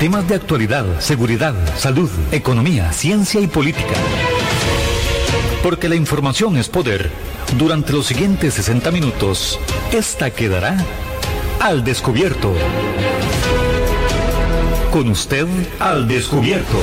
[0.00, 3.94] Temas de actualidad, seguridad, salud, economía, ciencia y política.
[5.62, 7.10] Porque la información es poder.
[7.56, 9.58] Durante los siguientes 60 minutos,
[9.94, 10.76] esta quedará
[11.60, 12.52] al descubierto.
[14.92, 15.46] Con usted
[15.78, 16.76] al descubierto.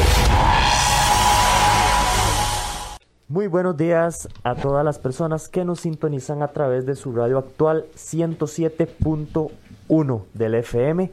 [3.27, 7.38] Muy buenos días a todas las personas que nos sintonizan a través de su radio
[7.38, 11.11] actual 107.1 del FM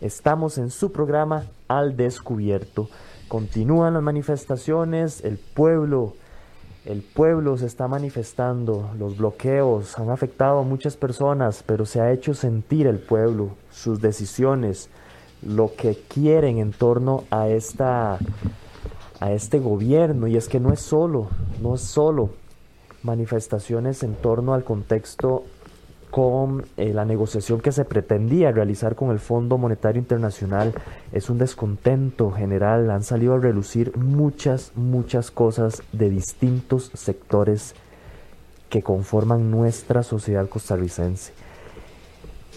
[0.00, 2.88] Estamos en su programa Al Descubierto.
[3.28, 6.14] Continúan las manifestaciones, el pueblo,
[6.86, 12.12] el pueblo se está manifestando, los bloqueos han afectado a muchas personas, pero se ha
[12.12, 14.88] hecho sentir el pueblo, sus decisiones,
[15.42, 18.18] lo que quieren en torno a esta
[19.20, 21.28] a este gobierno y es que no es solo,
[21.60, 22.30] no es solo
[23.02, 25.44] manifestaciones en torno al contexto
[26.10, 30.72] con eh, la negociación que se pretendía realizar con el Fondo Monetario Internacional
[31.12, 32.90] es un descontento general.
[32.90, 37.74] Han salido a relucir muchas, muchas cosas de distintos sectores
[38.68, 41.32] que conforman nuestra sociedad costarricense.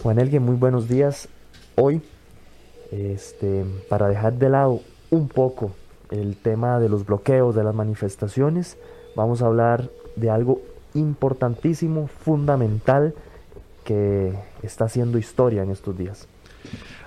[0.02, 1.28] Juan Elgue, muy buenos días.
[1.76, 2.02] Hoy,
[2.90, 5.72] este, para dejar de lado un poco
[6.10, 8.76] el tema de los bloqueos, de las manifestaciones,
[9.16, 10.60] vamos a hablar de algo
[10.94, 13.14] importantísimo, fundamental,
[13.84, 14.32] que
[14.62, 16.26] está haciendo historia en estos días.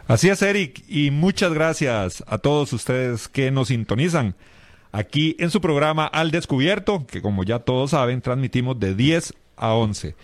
[0.07, 4.35] Así es, Eric, y muchas gracias a todos ustedes que nos sintonizan
[4.93, 9.73] aquí en su programa Al Descubierto, que como ya todos saben, transmitimos de 10 a
[9.73, 10.15] 11.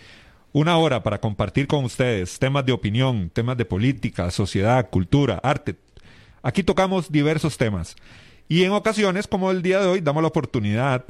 [0.54, 5.76] Una hora para compartir con ustedes temas de opinión, temas de política, sociedad, cultura, arte.
[6.44, 7.96] Aquí tocamos diversos temas.
[8.48, 11.04] Y en ocasiones, como el día de hoy, damos la oportunidad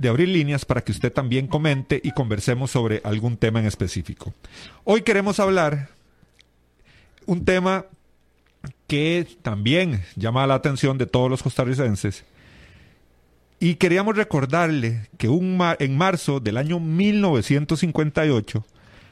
[0.00, 4.32] de abrir líneas para que usted también comente y conversemos sobre algún tema en específico.
[4.84, 5.90] Hoy queremos hablar
[7.26, 7.84] un tema
[8.86, 12.24] que también llama la atención de todos los costarricenses
[13.58, 18.64] y queríamos recordarle que un en marzo del año 1958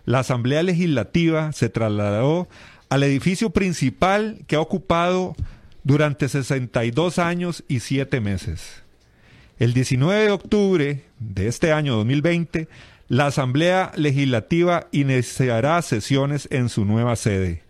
[0.07, 2.49] la Asamblea Legislativa se trasladó
[2.89, 5.37] al edificio principal que ha ocupado
[5.85, 8.88] durante 62 años y 7 meses.
[9.59, 12.69] El 19 de octubre de este año 2020,
[13.09, 17.65] la Asamblea Legislativa iniciará sesiones en su nueva sede.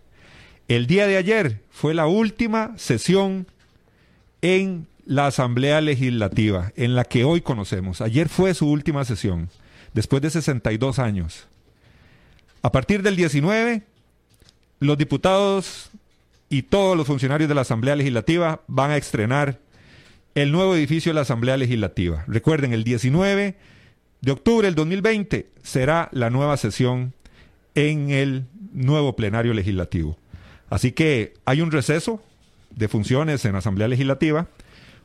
[0.67, 3.47] El día de ayer fue la última sesión
[4.43, 8.01] en la Asamblea Legislativa, en la que hoy conocemos.
[8.01, 9.49] Ayer fue su última sesión,
[9.95, 11.47] después de 62 años.
[12.61, 13.81] A partir del 19,
[14.79, 15.89] los diputados
[16.49, 19.57] y todos los funcionarios de la Asamblea Legislativa van a estrenar
[20.39, 22.23] el nuevo edificio de la Asamblea Legislativa.
[22.27, 23.57] Recuerden, el 19
[24.21, 27.13] de octubre del 2020 será la nueva sesión
[27.75, 30.17] en el nuevo plenario legislativo.
[30.69, 32.23] Así que hay un receso
[32.69, 34.47] de funciones en la Asamblea Legislativa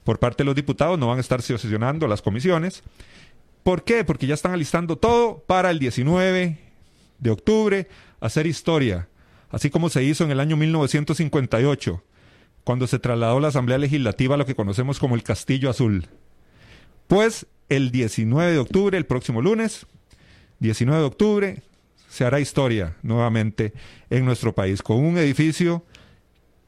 [0.04, 2.82] por parte de los diputados, no van a estar sesionando las comisiones.
[3.62, 4.04] ¿Por qué?
[4.04, 6.58] Porque ya están alistando todo para el 19
[7.18, 7.88] de octubre
[8.20, 9.08] hacer historia,
[9.50, 12.02] así como se hizo en el año 1958
[12.64, 16.06] cuando se trasladó la Asamblea Legislativa a lo que conocemos como el Castillo Azul.
[17.06, 19.86] Pues el 19 de octubre, el próximo lunes,
[20.60, 21.62] 19 de octubre,
[22.08, 23.72] se hará historia nuevamente
[24.08, 25.84] en nuestro país con un edificio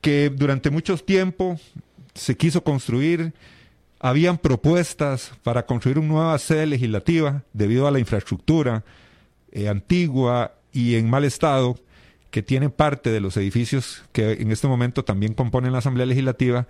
[0.00, 1.58] que durante mucho tiempo
[2.14, 3.32] se quiso construir.
[3.98, 8.84] Habían propuestas para construir una nueva sede legislativa debido a la infraestructura
[9.52, 11.78] eh, antigua y en mal estado
[12.36, 16.66] que tiene parte de los edificios que en este momento también componen la Asamblea Legislativa.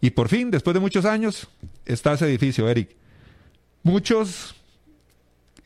[0.00, 1.48] Y por fin, después de muchos años,
[1.84, 2.96] está ese edificio, Eric.
[3.82, 4.54] Muchos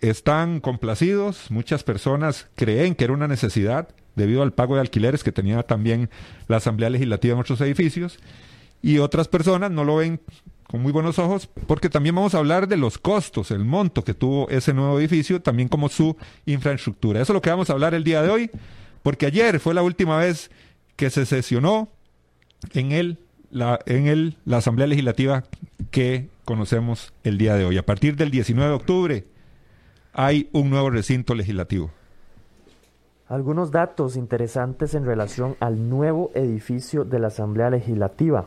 [0.01, 5.31] están complacidos, muchas personas creen que era una necesidad debido al pago de alquileres que
[5.31, 6.11] tenía también
[6.49, 8.19] la Asamblea Legislativa en otros edificios,
[8.83, 10.19] y otras personas no lo ven
[10.67, 14.15] con muy buenos ojos, porque también vamos a hablar de los costos, el monto que
[14.15, 17.21] tuvo ese nuevo edificio, también como su infraestructura.
[17.21, 18.51] Eso es lo que vamos a hablar el día de hoy
[19.05, 20.51] porque ayer fue la última vez
[20.97, 21.89] que se sesionó
[22.73, 23.19] en el,
[23.51, 25.45] la, en el, la Asamblea Legislativa
[25.91, 27.77] que conocemos el día de hoy.
[27.77, 29.25] A partir del 19 de octubre
[30.15, 31.91] hay un nuevo recinto legislativo.
[33.29, 38.47] Algunos datos interesantes en relación al nuevo edificio de la Asamblea Legislativa.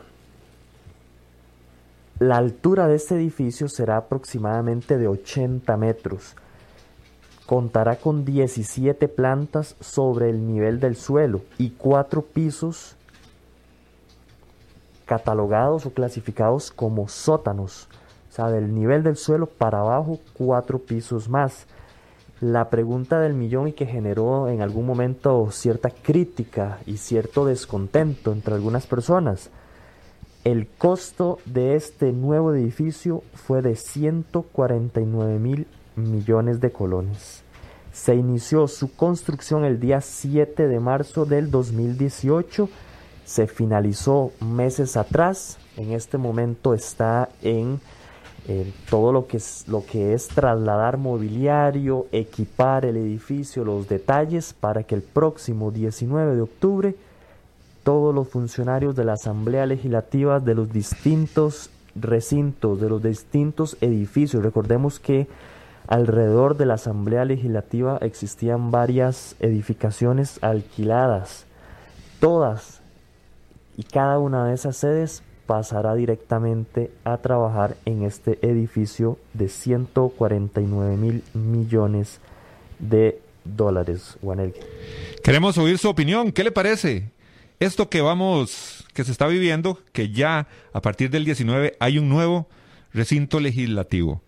[2.18, 6.36] La altura de este edificio será aproximadamente de 80 metros
[7.48, 12.98] Contará con 17 plantas sobre el nivel del suelo y cuatro pisos
[15.06, 17.88] catalogados o clasificados como sótanos.
[18.30, 21.66] O sea, del nivel del suelo para abajo, cuatro pisos más.
[22.42, 28.34] La pregunta del millón y que generó en algún momento cierta crítica y cierto descontento
[28.34, 29.50] entre algunas personas.
[30.44, 35.66] El costo de este nuevo edificio fue de 149 mil
[35.98, 37.44] millones de colones.
[37.92, 42.70] Se inició su construcción el día 7 de marzo del 2018.
[43.26, 45.58] Se finalizó meses atrás.
[45.76, 47.80] En este momento está en
[48.48, 54.54] eh, todo lo que, es, lo que es trasladar mobiliario, equipar el edificio, los detalles
[54.54, 56.96] para que el próximo 19 de octubre
[57.88, 64.44] todos los funcionarios de la Asamblea Legislativa de los distintos recintos, de los distintos edificios,
[64.44, 65.26] recordemos que
[65.88, 71.46] Alrededor de la Asamblea Legislativa existían varias edificaciones alquiladas.
[72.20, 72.82] Todas
[73.78, 80.98] y cada una de esas sedes pasará directamente a trabajar en este edificio de 149
[80.98, 82.20] mil millones
[82.80, 84.18] de dólares.
[85.24, 86.34] Queremos oír su opinión.
[86.34, 87.12] ¿Qué le parece?
[87.62, 92.10] Esto que vamos, que se está viviendo, que ya a partir del 19 hay un
[92.10, 92.48] nuevo
[92.94, 94.22] recinto legislativo.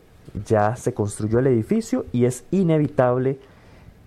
[0.47, 3.39] Ya se construyó el edificio y es inevitable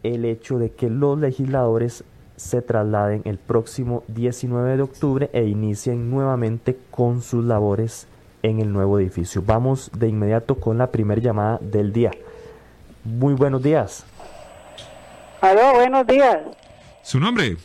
[0.03, 2.03] el hecho de que los legisladores
[2.35, 8.07] se trasladen el próximo 19 de octubre e inicien nuevamente con sus labores
[8.41, 9.41] en el nuevo edificio.
[9.45, 12.11] Vamos de inmediato con la primera llamada del día.
[13.05, 14.05] Muy buenos días.
[15.41, 16.39] Aló, buenos días.
[17.01, 17.57] ¿Su nombre?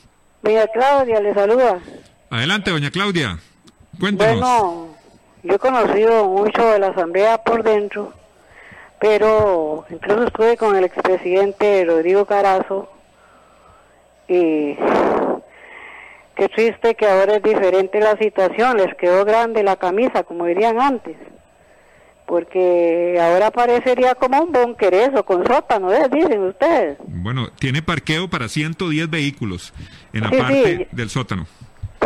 [0.42, 1.80] Doña Claudia, le saluda.
[2.30, 3.38] Adelante, doña Claudia.
[3.98, 4.40] Cuéntenos.
[4.40, 4.88] Bueno,
[5.42, 8.12] yo he conocido mucho de la Asamblea por dentro
[9.00, 12.88] pero incluso estuve con el expresidente Rodrigo Carazo
[14.26, 14.74] y
[16.34, 20.80] qué triste que ahora es diferente la situación, les quedó grande la camisa, como dirían
[20.80, 21.16] antes,
[22.26, 26.08] porque ahora parecería como un búnker eso, con sótano, ¿eh?
[26.10, 26.98] dicen ustedes.
[27.06, 29.72] Bueno, tiene parqueo para 110 vehículos
[30.12, 31.46] en la parte del sótano.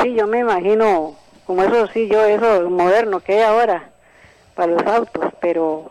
[0.03, 1.17] Sí, yo me imagino,
[1.47, 3.91] como eso sí, yo eso moderno que hay ahora
[4.55, 5.91] para los autos, pero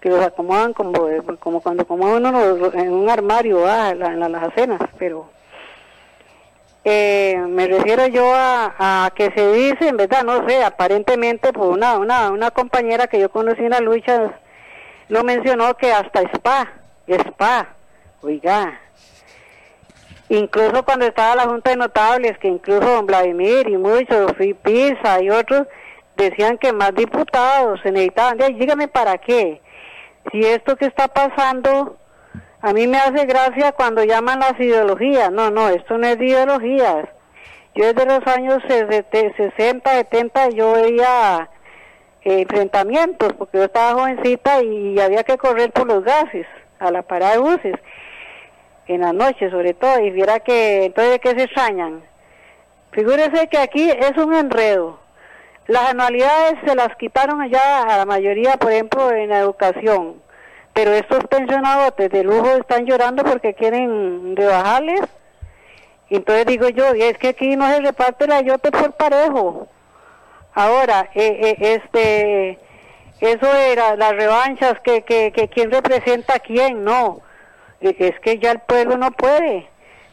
[0.00, 0.92] que los acomodan como,
[1.38, 5.28] como cuando acomodan uno en un armario ah, en, las acenas, pero
[6.84, 11.98] eh, me refiero yo a, que se dice, en verdad, no sé, aparentemente por una,
[11.98, 14.32] una, una compañera que yo conocí en la lucha,
[15.10, 16.72] no mencionó que hasta spa,
[17.06, 17.68] spa,
[18.22, 18.80] oiga,
[20.30, 25.20] incluso cuando estaba la Junta de Notables, que incluso don Vladimir y muchos, y Pisa
[25.20, 25.66] y otros,
[26.16, 29.60] decían que más diputados se necesitaban, dígame para qué,
[30.30, 31.96] si esto que está pasando,
[32.60, 35.32] a mí me hace gracia cuando llaman las ideologías.
[35.32, 37.08] No, no, esto no es de ideologías.
[37.74, 41.48] Yo desde los años 60, 70 yo veía
[42.22, 46.46] eh, enfrentamientos, porque yo estaba jovencita y había que correr por los gases
[46.78, 47.74] a la parada de buses,
[48.86, 52.02] en la noche sobre todo, y viera que entonces de qué se extrañan.
[52.92, 54.99] Figúrese que aquí es un enredo.
[55.70, 60.20] Las anualidades se las quitaron ya a la mayoría, por ejemplo, en la educación.
[60.74, 65.02] Pero estos pensionados de lujo están llorando porque quieren rebajarles.
[66.08, 69.68] Entonces digo yo, es que aquí no se reparte la yote por parejo.
[70.54, 72.58] Ahora, eh, eh, este,
[73.20, 77.20] eso era las revanchas, que, que, que quién representa a quién, no.
[77.80, 79.68] Es que ya el pueblo no puede.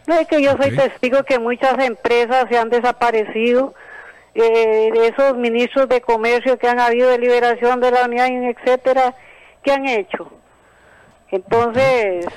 [0.05, 3.73] No es que yo soy testigo que muchas empresas se han desaparecido
[4.39, 9.15] eh, de esos ministros de comercio que han habido de liberación de la unidad, etcétera,
[9.63, 10.31] ¿qué han hecho?
[11.31, 12.27] Entonces,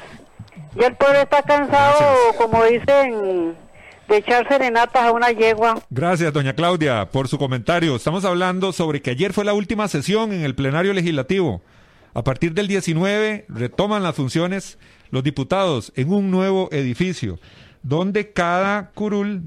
[0.76, 3.54] ya el pueblo está cansado, como dicen,
[4.08, 5.78] de echar serenatas a una yegua.
[5.90, 7.94] Gracias, doña Claudia, por su comentario.
[7.96, 11.60] Estamos hablando sobre que ayer fue la última sesión en el plenario legislativo.
[12.14, 14.78] A partir del 19 retoman las funciones
[15.10, 17.38] los diputados en un nuevo edificio,
[17.82, 19.42] donde cada curul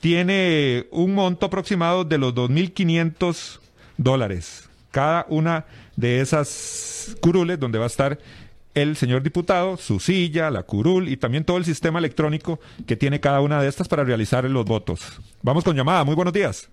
[0.00, 3.60] tiene un monto aproximado de los 2.500
[3.96, 4.68] dólares.
[4.90, 5.66] Cada una
[5.96, 8.18] de esas curules donde va a estar
[8.74, 13.20] el señor diputado, su silla, la curul y también todo el sistema electrónico que tiene
[13.20, 15.20] cada una de estas para realizar los votos.
[15.42, 16.04] Vamos con llamada.
[16.04, 16.68] Muy buenos días.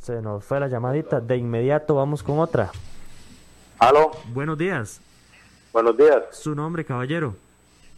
[0.00, 1.20] Se nos fue la llamadita.
[1.20, 2.70] De inmediato vamos con otra.
[3.78, 4.12] Aló.
[4.32, 5.00] Buenos días.
[5.72, 6.22] Buenos días.
[6.32, 7.36] Su nombre, caballero.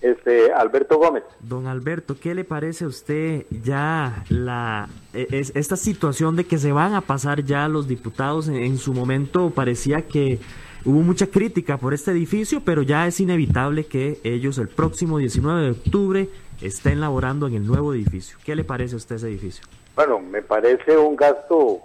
[0.03, 1.23] Este Alberto Gómez.
[1.41, 6.59] Don Alberto, ¿qué le parece a usted ya la e, es, esta situación de que
[6.59, 8.49] se van a pasar ya los diputados?
[8.49, 10.41] En, en, su momento parecía que
[10.85, 15.63] hubo mucha crítica por este edificio, pero ya es inevitable que ellos el próximo 19
[15.63, 16.29] de octubre
[16.61, 18.39] estén laborando en el nuevo edificio.
[18.45, 19.65] ¿Qué le parece a usted ese edificio?
[19.95, 21.81] Bueno, me parece un gasto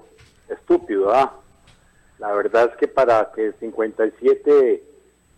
[0.50, 1.34] estúpido, ¿ah?
[2.20, 4.84] La verdad es que para que 57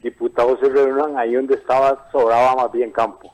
[0.01, 3.34] diputados se reúnan ahí donde estaba, sobraba más bien campo.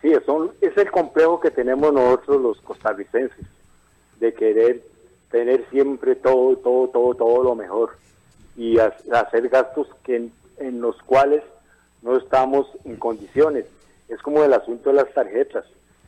[0.00, 3.46] Sí, son, es el complejo que tenemos nosotros los costarricenses,
[4.20, 4.82] de querer
[5.30, 7.96] tener siempre todo, todo, todo, todo lo mejor
[8.56, 10.28] y hacer gastos que
[10.58, 11.42] en, los cuales
[12.02, 13.66] no estamos en condiciones.
[14.08, 15.64] Es como el asunto de las tarjetas.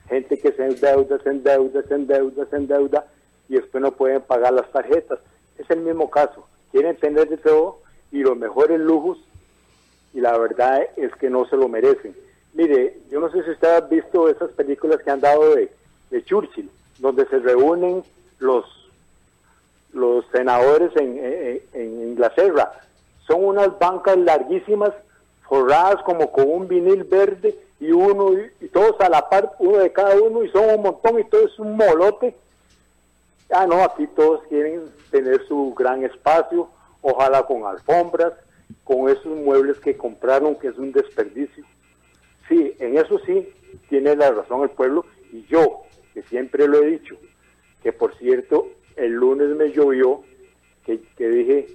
[0.09, 3.07] Gente que se endeuda, se endeuda, se endeuda, se endeuda
[3.49, 5.19] y después no pueden pagar las tarjetas.
[5.59, 6.47] Es el mismo caso.
[6.71, 7.81] Quieren tener de todo
[8.13, 9.19] y los mejores lujos
[10.17, 12.17] y la verdad es que no se lo merecen.
[12.55, 15.71] Mire, yo no sé si usted ha visto esas películas que han dado de,
[16.25, 18.03] Churchill, donde se reúnen
[18.39, 18.65] los,
[19.93, 22.73] los senadores en, Inglaterra.
[23.27, 24.93] Son unas bancas larguísimas,
[25.47, 28.33] forradas como con un vinil verde y uno
[28.63, 31.45] y, todos a la par, uno de cada uno y son un montón y todo
[31.45, 32.35] es un molote.
[33.51, 36.71] Ah, no, aquí todos quieren tener su gran espacio,
[37.03, 38.33] ojalá con alfombras,
[38.85, 41.65] con esos muebles que compraron, que es un desperdicio.
[42.49, 43.49] Sí, en eso sí
[43.89, 45.83] tiene la razón el pueblo y yo,
[46.15, 47.17] que siempre lo he dicho,
[47.83, 50.23] que por cierto, el lunes me llovió,
[50.85, 51.67] que, dije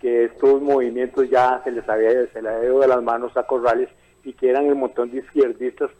[0.00, 3.42] que estos movimientos ya se les había, se les había ido de las manos a
[3.42, 3.88] Corrales
[4.24, 5.90] y que eran el montón de izquierdistas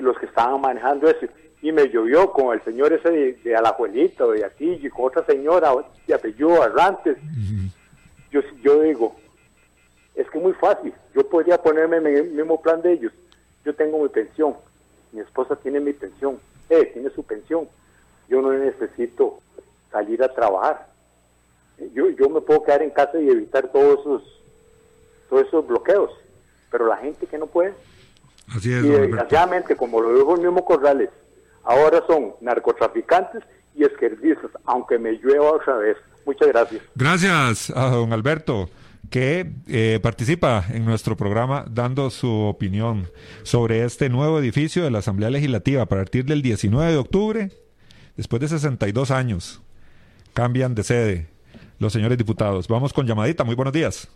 [0.00, 1.26] los que estaban manejando eso.
[1.62, 5.24] Y me llovió con el señor ese de, de Alajuelito, de aquí, y con otra
[5.26, 5.72] señora
[6.06, 7.18] de apellido Arrantes.
[8.30, 9.16] Yo, yo digo,
[10.40, 10.92] es muy fácil.
[11.14, 13.12] Yo podría ponerme en el mismo plan de ellos.
[13.64, 14.54] Yo tengo mi pensión,
[15.12, 17.68] mi esposa tiene mi pensión, él tiene su pensión.
[18.28, 19.40] Yo no necesito
[19.92, 20.88] salir a trabajar.
[21.94, 24.22] Yo, yo me puedo quedar en casa y evitar todos esos,
[25.28, 26.10] todos esos bloqueos.
[26.70, 27.74] Pero la gente que no puede.
[28.48, 31.10] Así es, y desgraciadamente, como lo dijo el mismo Corrales,
[31.64, 33.42] ahora son narcotraficantes
[33.74, 35.96] y izquierdistas, aunque me llueva otra vez.
[36.24, 36.82] Muchas gracias.
[36.94, 38.68] Gracias a don Alberto
[39.08, 43.08] que eh, participa en nuestro programa dando su opinión
[43.42, 47.50] sobre este nuevo edificio de la Asamblea Legislativa a partir del 19 de octubre,
[48.16, 49.62] después de 62 años.
[50.34, 51.26] Cambian de sede
[51.80, 52.68] los señores diputados.
[52.68, 53.42] Vamos con llamadita.
[53.42, 54.08] Muy buenos días.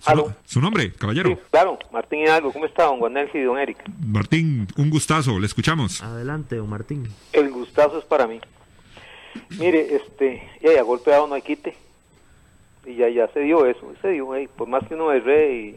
[0.00, 1.38] Su, ¿Su nombre, caballero?
[1.50, 2.52] claro, Martín Hidalgo.
[2.52, 3.78] ¿Cómo está, don Juan y don Eric?
[4.04, 5.38] Martín, un gustazo.
[5.38, 6.02] Le escuchamos.
[6.02, 7.08] Adelante, don Martín.
[7.32, 8.40] El gustazo es para mí.
[9.58, 11.76] Mire, este, ya, ya golpeado no hay quite
[12.90, 15.76] y ya ya se dio eso, se dio, por más que uno y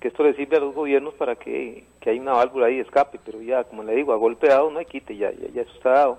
[0.00, 2.82] que esto le sirve a los gobiernos para que, que hay una válvula ahí de
[2.82, 5.72] escape, pero ya, como le digo, a golpe dado no hay quite, ya, ya, eso
[5.74, 6.18] está dado.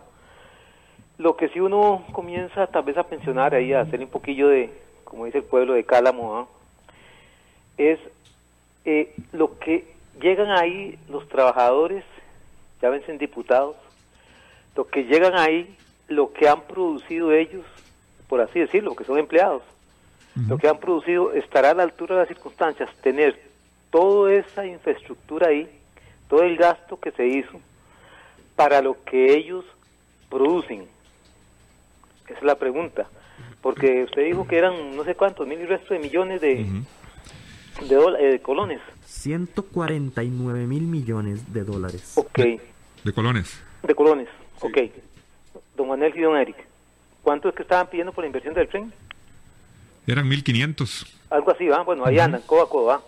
[1.18, 4.70] Lo que si uno comienza tal vez a pensionar ahí, a hacer un poquillo de,
[5.04, 6.48] como dice el pueblo de Cálamo,
[7.78, 8.00] es
[8.86, 9.86] eh, lo que
[10.22, 12.04] llegan ahí los trabajadores,
[12.82, 13.78] ya vencen diputados,
[14.76, 15.76] lo que llegan ahí,
[16.08, 17.66] lo que han producido ellos,
[18.28, 19.64] por así decirlo, que son empleados
[20.48, 23.40] lo que han producido estará a la altura de las circunstancias, tener
[23.90, 25.68] toda esa infraestructura ahí,
[26.28, 27.60] todo el gasto que se hizo
[28.56, 29.66] para lo que ellos
[30.30, 30.88] producen.
[32.28, 33.08] Esa es la pregunta.
[33.62, 36.66] Porque usted dijo que eran no sé cuántos mil y resto de millones de,
[37.82, 38.80] de, eh, colones.
[39.06, 42.14] 149 mil millones de dólares.
[42.16, 42.40] Ok.
[43.04, 43.62] De, colones.
[43.84, 44.28] De colones,
[44.62, 44.78] ok.
[45.76, 46.58] Don Manuel y don Eric,
[47.24, 48.94] ¿cuánto es que estaban pidiendo por la inversión del tren?
[50.10, 51.06] Eran 1500.
[51.30, 51.84] Algo así, ¿va?
[51.84, 53.04] Bueno, ahí andan, codo a codo,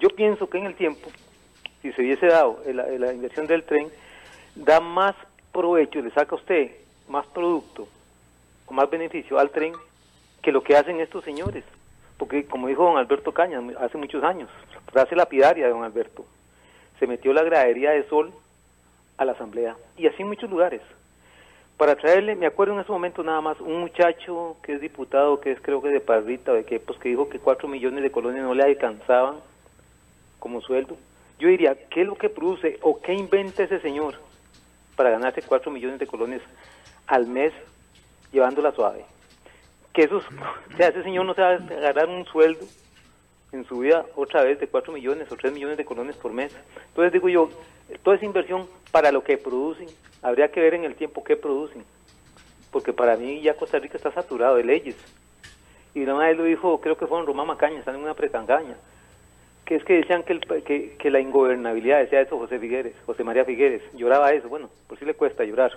[0.00, 1.08] Yo pienso que en el tiempo,
[1.80, 3.88] si se hubiese dado la, inversión del tren,
[4.56, 5.14] da más
[5.52, 6.72] provecho, le saca a usted
[7.08, 7.86] más producto
[8.66, 9.72] o más beneficio al tren
[10.42, 11.62] que lo que hacen estos señores.
[12.18, 14.50] Porque, como dijo don Alberto Cañas hace muchos años,
[14.90, 16.26] frase lapidaria de don Alberto,
[16.98, 18.32] se metió la gradería de sol
[19.16, 19.76] a la asamblea.
[19.96, 20.82] Y así en muchos lugares
[21.76, 25.52] para traerle, me acuerdo en ese momento nada más, un muchacho que es diputado, que
[25.52, 28.42] es creo que de Parrita, de que, pues, que dijo que cuatro millones de colones
[28.42, 29.36] no le alcanzaban
[30.38, 30.96] como sueldo.
[31.38, 34.14] Yo diría, ¿qué es lo que produce o qué inventa ese señor
[34.96, 36.40] para ganarse cuatro millones de colones
[37.06, 37.52] al mes
[38.32, 39.04] llevándola suave?
[39.92, 40.24] Que esos,
[40.72, 42.64] o sea, ese señor no se va a ganar un sueldo
[43.56, 46.54] en su vida otra vez de cuatro millones o tres millones de colones por mes.
[46.88, 47.50] Entonces digo yo,
[48.02, 49.88] toda esa inversión para lo que producen,
[50.22, 51.84] habría que ver en el tiempo qué producen,
[52.70, 54.96] porque para mí ya Costa Rica está saturado de leyes.
[55.94, 58.76] Y una vez lo dijo, creo que fue en Román Macaña, están en una pretangaña.
[59.64, 63.44] que es que decían que, que, que, la ingobernabilidad, decía eso José Figueres, José María
[63.44, 65.72] Figueres, lloraba eso, bueno, por si le cuesta llorar,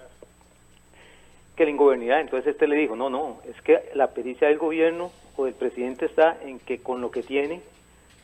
[1.59, 5.11] que la ingobernabilidad, entonces este le dijo, no, no, es que la pericia del gobierno
[5.35, 7.59] o del presidente está en que con lo que tiene,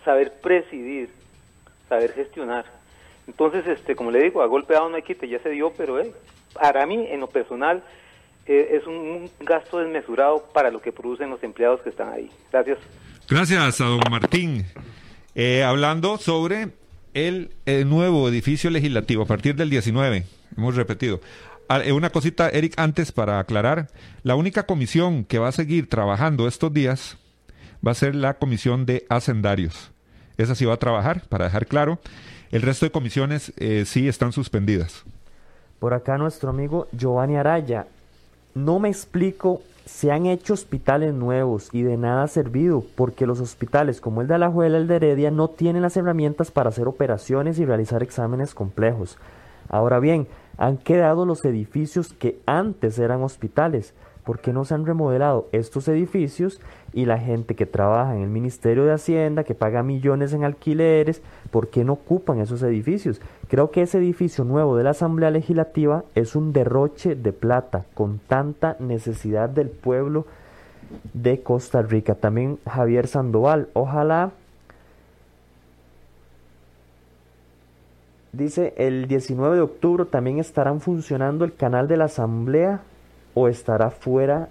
[0.05, 1.09] saber presidir,
[1.89, 2.63] saber gestionar.
[3.27, 5.99] Entonces, este, como le digo, a golpe dado no hay quite, ya se dio, pero
[5.99, 6.13] eh,
[6.53, 7.83] para mí, en lo personal,
[8.45, 12.29] eh, es un gasto desmesurado para lo que producen los empleados que están ahí.
[12.53, 12.77] Gracias.
[13.27, 14.65] Gracias a don Martín.
[15.33, 16.69] Eh, hablando sobre
[17.13, 17.51] el,
[17.85, 20.23] nuevo edificio legislativo a partir del 19,
[20.55, 21.19] hemos repetido.
[21.67, 23.87] Ah, eh, una cosita, Eric, antes para aclarar,
[24.23, 27.17] la única comisión que va a seguir trabajando estos días
[27.85, 29.91] va a ser la comisión de hacendarios.
[30.37, 31.99] Esa sí va a trabajar, para dejar claro.
[32.51, 35.03] El resto de comisiones eh, sí están suspendidas.
[35.79, 37.87] Por acá nuestro amigo Giovanni Araya.
[38.53, 43.39] No me explico se han hecho hospitales nuevos y de nada ha servido porque los
[43.39, 47.59] hospitales como el de Alajuela, el de Heredia, no tienen las herramientas para hacer operaciones
[47.59, 49.17] y realizar exámenes complejos.
[49.69, 53.93] Ahora bien, han quedado los edificios que antes eran hospitales.
[54.23, 56.59] ¿Por qué no se han remodelado estos edificios
[56.93, 61.21] y la gente que trabaja en el Ministerio de Hacienda, que paga millones en alquileres,
[61.51, 63.21] por qué no ocupan esos edificios?
[63.49, 68.17] Creo que ese edificio nuevo de la Asamblea Legislativa es un derroche de plata con
[68.17, 70.25] tanta necesidad del pueblo
[71.13, 72.15] de Costa Rica.
[72.15, 74.31] También Javier Sandoval, ojalá
[78.35, 82.81] Dice, el 19 de octubre también estarán funcionando el canal de la Asamblea
[83.33, 84.49] o estará fuera,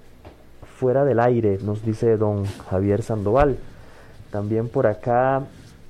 [0.79, 3.59] fuera del aire, nos dice don Javier Sandoval.
[4.31, 5.43] También por acá,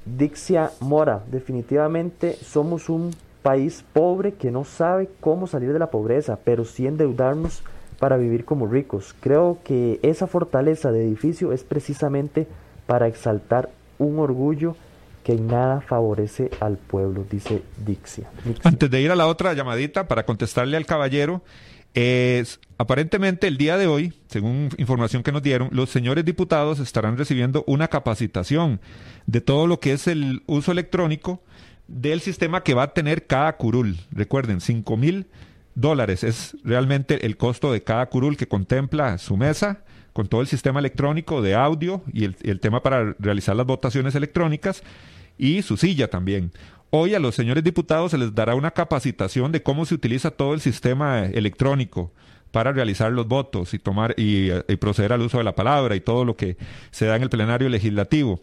[0.04, 6.36] Dixia Mora, definitivamente somos un país pobre que no sabe cómo salir de la pobreza,
[6.42, 7.62] pero sí endeudarnos
[8.00, 9.14] para vivir como ricos.
[9.20, 12.48] Creo que esa fortaleza de edificio es precisamente
[12.88, 13.70] para exaltar
[14.00, 14.74] un orgullo
[15.24, 18.30] que en nada favorece al pueblo, dice Dixia.
[18.62, 21.42] Antes de ir a la otra llamadita para contestarle al caballero,
[21.94, 27.16] es, aparentemente el día de hoy, según información que nos dieron, los señores diputados estarán
[27.16, 28.80] recibiendo una capacitación
[29.26, 31.42] de todo lo que es el uso electrónico
[31.88, 33.96] del sistema que va a tener cada curul.
[34.12, 35.26] Recuerden, 5 mil
[35.74, 40.46] dólares es realmente el costo de cada curul que contempla su mesa con todo el
[40.46, 44.82] sistema electrónico de audio y el tema para realizar las votaciones electrónicas
[45.38, 46.52] y su silla también.
[46.90, 50.54] Hoy a los señores diputados se les dará una capacitación de cómo se utiliza todo
[50.54, 52.12] el sistema electrónico
[52.52, 56.24] para realizar los votos y tomar y, proceder al uso de la palabra y todo
[56.24, 56.56] lo que
[56.92, 58.40] se da en el plenario legislativo.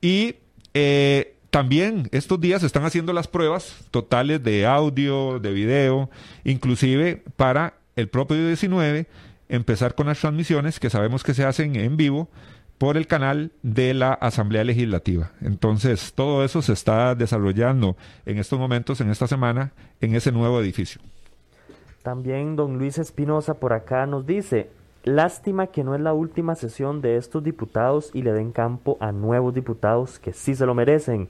[0.00, 0.34] Y
[0.74, 6.10] eh, también estos días se están haciendo las pruebas totales de audio, de video,
[6.44, 9.06] inclusive para el propio 19
[9.48, 12.28] empezar con las transmisiones que sabemos que se hacen en vivo
[12.78, 15.30] por el canal de la Asamblea Legislativa.
[15.40, 20.60] Entonces, todo eso se está desarrollando en estos momentos, en esta semana, en ese nuevo
[20.60, 21.00] edificio.
[22.02, 24.70] También don Luis Espinosa por acá nos dice,
[25.04, 29.10] lástima que no es la última sesión de estos diputados y le den campo a
[29.10, 31.28] nuevos diputados que sí se lo merecen.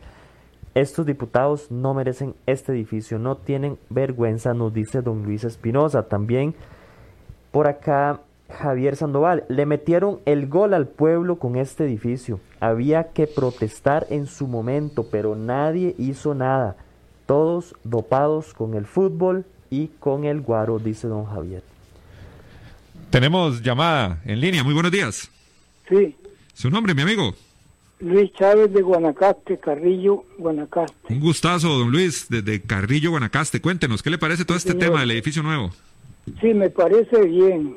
[0.75, 6.03] Estos diputados no merecen este edificio, no tienen vergüenza, nos dice don Luis Espinosa.
[6.03, 6.55] También
[7.51, 12.41] por acá Javier Sandoval, le metieron el gol al pueblo con este edificio.
[12.61, 16.77] Había que protestar en su momento, pero nadie hizo nada.
[17.27, 21.63] Todos dopados con el fútbol y con el guaro, dice don Javier.
[23.11, 24.63] Tenemos llamada en línea.
[24.63, 25.31] Muy buenos días.
[25.89, 26.17] Sí.
[26.55, 27.35] ¿Su nombre, mi amigo?
[27.99, 31.13] Luis Chávez de Guanacaste, Carrillo, Guanacaste.
[31.13, 33.61] Un gustazo, don Luis, desde Carrillo, Guanacaste.
[33.61, 35.71] Cuéntenos, ¿qué le parece todo este tema del edificio nuevo?
[36.41, 37.77] Sí, me parece bien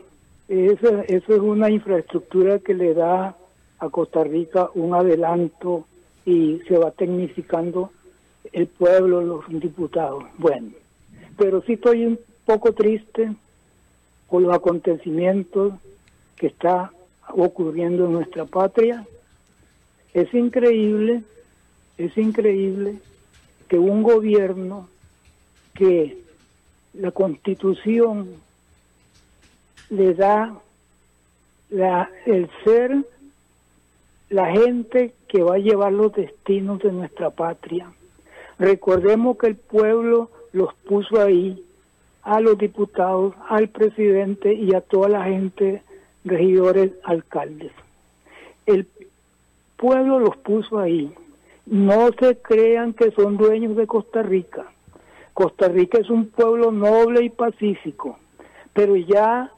[0.49, 3.37] eso, eso es una infraestructura que le da
[3.77, 5.85] a Costa Rica un adelanto
[6.25, 7.91] y se va tecnificando
[8.51, 10.23] el pueblo, los diputados.
[10.37, 10.71] Bueno,
[11.37, 13.31] pero sí estoy un poco triste
[14.27, 15.73] por los acontecimientos
[16.35, 16.91] que está
[17.29, 19.05] ocurriendo en nuestra patria.
[20.13, 21.21] Es increíble,
[21.97, 22.95] es increíble
[23.67, 24.89] que un gobierno
[25.75, 26.17] que
[26.93, 28.29] la constitución
[29.89, 30.55] le da
[31.69, 33.05] la, el ser
[34.29, 37.91] la gente que va a llevar los destinos de nuestra patria.
[38.57, 41.63] Recordemos que el pueblo los puso ahí,
[42.23, 45.81] a los diputados, al presidente y a toda la gente,
[46.25, 47.71] regidores, alcaldes.
[48.65, 48.87] El
[49.77, 51.11] pueblo los puso ahí.
[51.65, 54.65] No se crean que son dueños de Costa Rica.
[55.33, 58.17] Costa Rica es un pueblo noble y pacífico,
[58.73, 59.51] pero ya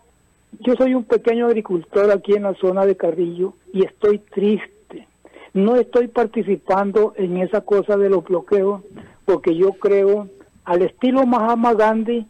[0.60, 5.08] yo soy un pequeño agricultor aquí en la zona de Carrillo y estoy triste
[5.54, 8.82] No estoy participando en esa cosa de los bloqueos
[9.26, 10.28] porque yo creo,
[10.66, 12.26] al estilo Mahatma Gandhi,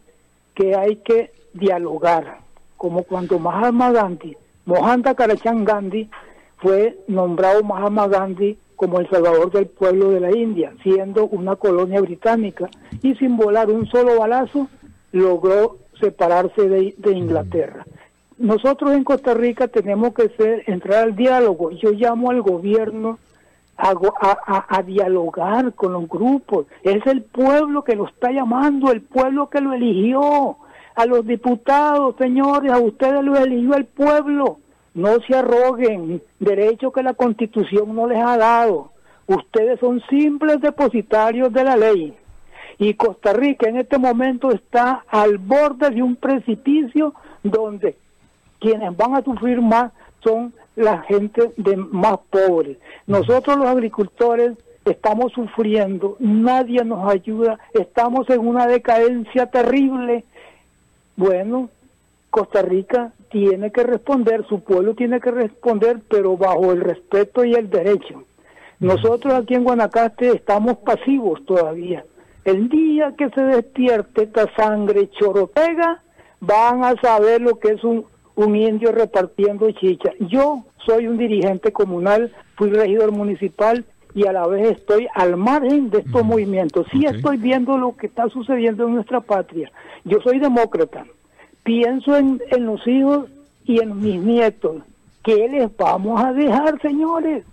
[0.53, 2.39] que hay que dialogar,
[2.77, 6.09] como cuando Mahatma Gandhi, Mohandas Karachan Gandhi,
[6.57, 12.01] fue nombrado Mahatma Gandhi como el salvador del pueblo de la India, siendo una colonia
[12.01, 12.67] británica,
[13.03, 14.67] y sin volar un solo balazo
[15.11, 17.85] logró separarse de, Inglaterra.
[18.41, 21.69] Nosotros en Costa Rica tenemos que ser, entrar al diálogo.
[21.69, 23.19] Yo llamo al gobierno
[23.77, 26.65] a, a, dialogar con los grupos.
[26.81, 30.57] Es el pueblo que lo está llamando, el pueblo que lo eligió.
[30.95, 34.57] A los diputados, señores, a ustedes lo eligió el pueblo.
[34.95, 38.91] No se arroguen derechos que la constitución no les ha dado.
[39.27, 42.15] Ustedes son simples depositarios de la ley.
[42.79, 48.00] Y Costa Rica en este momento está al borde de un precipicio donde
[48.61, 49.91] quienes van a sufrir más
[50.23, 52.77] son la gente de más pobre.
[53.07, 54.53] Nosotros los agricultores
[54.85, 60.23] estamos sufriendo, nadie nos ayuda, estamos en una decadencia terrible.
[61.17, 61.69] Bueno,
[62.29, 67.53] Costa Rica tiene que responder, su pueblo tiene que responder, pero bajo el respeto y
[67.53, 68.23] el derecho.
[68.79, 72.05] Nosotros aquí en Guanacaste estamos pasivos todavía.
[72.45, 76.01] El día que se despierte esta sangre chorotega,
[76.39, 80.11] van a saber lo que es un, un indio repartiendo chicha.
[80.19, 85.89] Yo soy un dirigente comunal, fui regidor municipal y a la vez estoy al margen
[85.89, 86.87] de estos movimientos.
[86.91, 89.71] Sí estoy viendo lo que está sucediendo en nuestra patria.
[90.03, 91.05] Yo soy demócrata
[91.63, 93.27] pienso en, en los hijos
[93.65, 94.83] y en mis nietos.
[95.23, 97.43] ¿Qué les vamos a dejar, señores?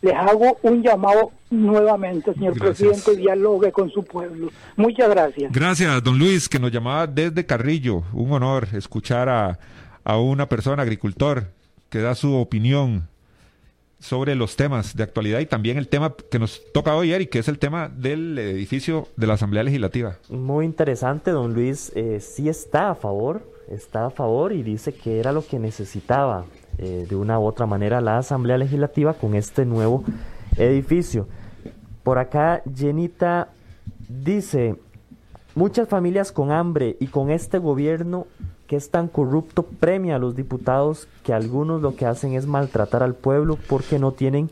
[0.00, 4.50] Les hago un llamado nuevamente, señor presidente, dialogue con su pueblo.
[4.76, 5.52] Muchas gracias.
[5.52, 8.02] Gracias, don Luis, que nos llamaba desde Carrillo.
[8.14, 9.58] Un honor escuchar a,
[10.04, 11.48] a una persona, agricultor,
[11.88, 13.08] que da su opinión
[13.98, 17.38] sobre los temas de actualidad y también el tema que nos toca hoy, Eric, que
[17.40, 20.16] es el tema del edificio de la Asamblea Legislativa.
[20.30, 21.92] Muy interesante, don Luis.
[21.94, 26.46] Eh, sí está a favor, está a favor y dice que era lo que necesitaba
[26.78, 30.02] eh, de una u otra manera la Asamblea Legislativa con este nuevo
[30.56, 31.28] edificio.
[32.02, 33.48] Por acá, Jenita
[34.08, 34.76] dice,
[35.54, 38.26] muchas familias con hambre y con este gobierno
[38.70, 43.02] que es tan corrupto premia a los diputados que algunos lo que hacen es maltratar
[43.02, 44.48] al pueblo porque no tienen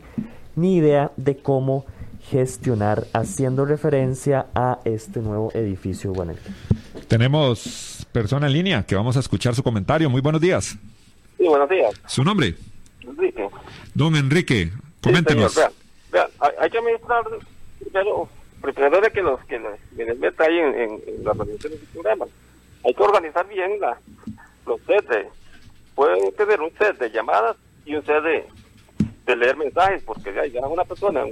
[0.57, 1.85] ni idea de cómo
[2.23, 6.11] gestionar, haciendo referencia a este nuevo edificio
[7.07, 10.09] Tenemos persona en línea que vamos a escuchar su comentario.
[10.09, 10.77] Muy buenos días.
[11.37, 11.93] Sí, buenos días.
[12.05, 12.55] ¿Su nombre?
[12.99, 13.49] Enrique.
[13.93, 14.69] Don Enrique,
[15.01, 15.57] coméntenos.
[16.59, 17.23] hay que administrar
[17.79, 18.27] primero,
[18.61, 19.61] primero de que los que
[19.95, 22.25] les meta ahí en, en, las organizaciones del programa
[22.83, 23.99] hay que organizar bien la,
[24.65, 25.27] los sets de,
[25.95, 30.83] pueden tener un set de llamadas y un set de, leer mensajes, porque hay una
[30.83, 31.23] persona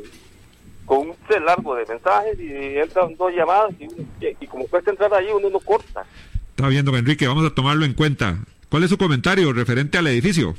[0.85, 5.29] con un set largo de mensajes y entran dos llamadas y, como cuesta entrar ahí
[5.33, 6.05] uno no corta.
[6.49, 8.37] Está viendo, Enrique, vamos a tomarlo en cuenta.
[8.69, 10.53] ¿Cuál es su comentario referente al edificio?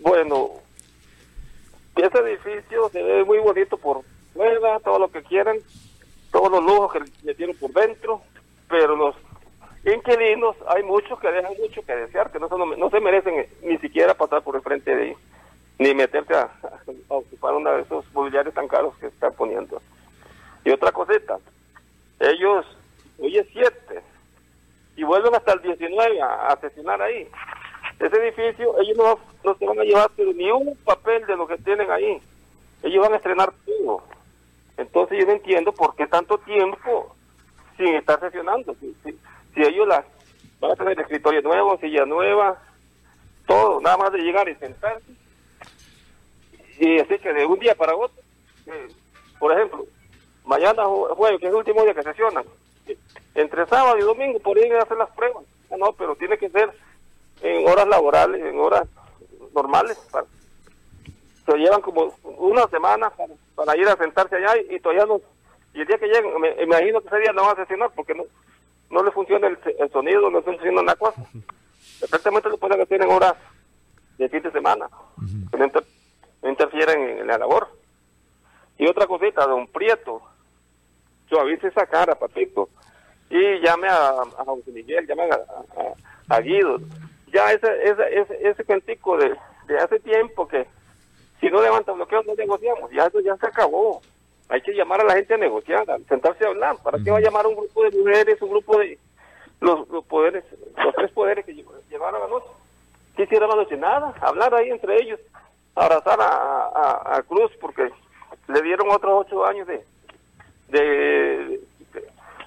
[0.00, 0.50] Bueno,
[1.96, 4.02] ese edificio se ve muy bonito por
[4.34, 5.56] fuera, todo lo que quieran,
[6.30, 8.20] todos los lujos que le metieron por dentro,
[8.68, 9.14] pero los
[9.92, 13.78] inquilinos, hay muchos que dejan mucho que desear, que no se, no se merecen ni
[13.78, 15.16] siquiera pasar por el frente de
[15.78, 16.50] ni meterse a,
[17.08, 19.82] ocupar uno de esos mobiliarios tan caros que están poniendo.
[20.64, 21.38] Y otra cosita,
[22.20, 22.64] ellos,
[23.18, 23.74] hoy es 7,
[24.96, 27.28] y vuelven hasta el 19 a, asesinar ahí.
[27.98, 31.58] Ese edificio, ellos no, no se van a llevar ni un papel de lo que
[31.58, 32.20] tienen ahí.
[32.82, 34.02] Ellos van a estrenar todo.
[34.76, 37.14] Entonces yo no entiendo por qué tanto tiempo
[37.76, 38.74] sin estar sesionando.
[38.80, 39.16] Si, si
[39.62, 40.04] ellos las
[40.60, 42.60] van a tener escritorio nuevo, silla nueva,
[43.46, 45.12] todo, nada más de llegar y sentarse.
[46.78, 48.20] Y así que de un día para otro,
[48.66, 48.88] eh,
[49.38, 49.86] por ejemplo,
[50.44, 52.44] mañana jueves, que es el último día que sesionan,
[53.34, 55.44] entre sábado y domingo podrían hacer las pruebas.
[55.76, 56.70] No, pero tiene que ser
[57.42, 58.86] en horas laborales, en horas
[59.54, 59.98] normales.
[61.44, 63.12] se llevan como una semana
[63.54, 65.20] para, ir a sentarse allá y, todavía no.
[65.74, 68.14] Y el día que lleguen, me, imagino que ese día no van a sesionar porque
[68.14, 68.24] no,
[68.94, 69.58] no le funciona el,
[69.90, 71.20] sonido, no le funciona la cosa.
[72.00, 73.34] Perfectamente lo pueden hacer en horas
[74.16, 77.68] de fin de semana, no, interfieren en, la labor.
[78.78, 80.22] Y otra cosita, don Prieto,
[81.28, 82.68] suavice esa cara, papito,
[83.28, 85.28] y llame a, a José Miguel, llame
[86.28, 86.78] a, Guido.
[87.32, 90.68] Ya ese, ese, ese, ese cuentico de, de hace tiempo que
[91.40, 94.00] si no levanta bloqueos no negociamos, ya eso ya se acabó
[94.48, 96.76] hay que llamar a la gente a negociar, a sentarse a hablar.
[96.82, 98.98] ¿Para qué va a llamar a un grupo de mujeres, un grupo de
[99.60, 100.44] los, poderes,
[100.76, 101.54] los tres poderes que
[101.90, 102.46] llevaron anoche?
[103.16, 103.76] ¿Qué hicieron anoche?
[103.76, 105.20] Nada, hablar ahí entre ellos.
[105.74, 107.90] abrazar a, a, Cruz porque
[108.48, 109.84] le dieron otros ocho años de,
[110.68, 111.60] de,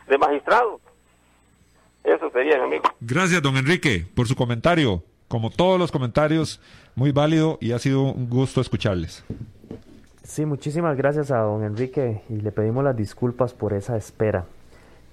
[0.08, 0.80] de magistrado.
[2.04, 2.84] Eso sería, amigo.
[3.02, 5.04] Gracias, don Enrique, por su comentario.
[5.28, 6.62] Como todos los comentarios,
[6.96, 9.26] muy válido y ha sido un gusto escucharles.
[10.28, 14.46] Sí, muchísimas gracias a don Enrique y le pedimos las disculpas por esa espera.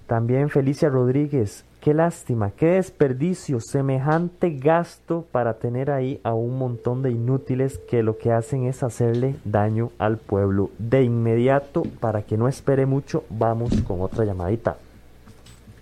[0.09, 7.03] También Felicia Rodríguez, qué lástima, qué desperdicio, semejante gasto para tener ahí a un montón
[7.03, 10.71] de inútiles que lo que hacen es hacerle daño al pueblo.
[10.79, 14.79] De inmediato, para que no espere mucho, vamos con otra llamadita.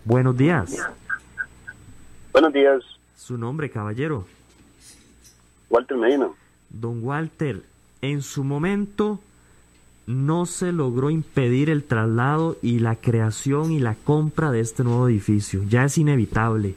[0.05, 0.77] Buenos días.
[2.33, 2.85] Buenos días.
[3.17, 4.27] Su nombre, caballero.
[5.71, 6.29] Walter Medina.
[6.69, 7.63] Don Walter,
[8.03, 9.21] en su momento
[10.07, 15.09] no se logró impedir el traslado y la creación y la compra de este nuevo
[15.09, 15.63] edificio.
[15.69, 16.75] Ya es inevitable.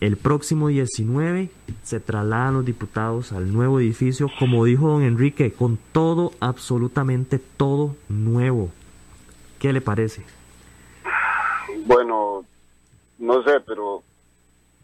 [0.00, 1.50] El próximo 19
[1.82, 7.94] se trasladan los diputados al nuevo edificio, como dijo don Enrique, con todo, absolutamente todo
[8.08, 8.70] nuevo.
[9.58, 10.24] ¿Qué le parece?
[11.86, 12.44] Bueno,
[13.18, 14.02] no sé, pero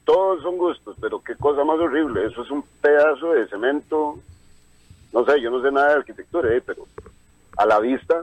[0.05, 2.26] todos son gustos, pero qué cosa más horrible.
[2.26, 4.18] Eso es un pedazo de cemento.
[5.12, 6.87] No sé, yo no sé nada de arquitectura, eh, pero
[7.57, 8.23] a la vista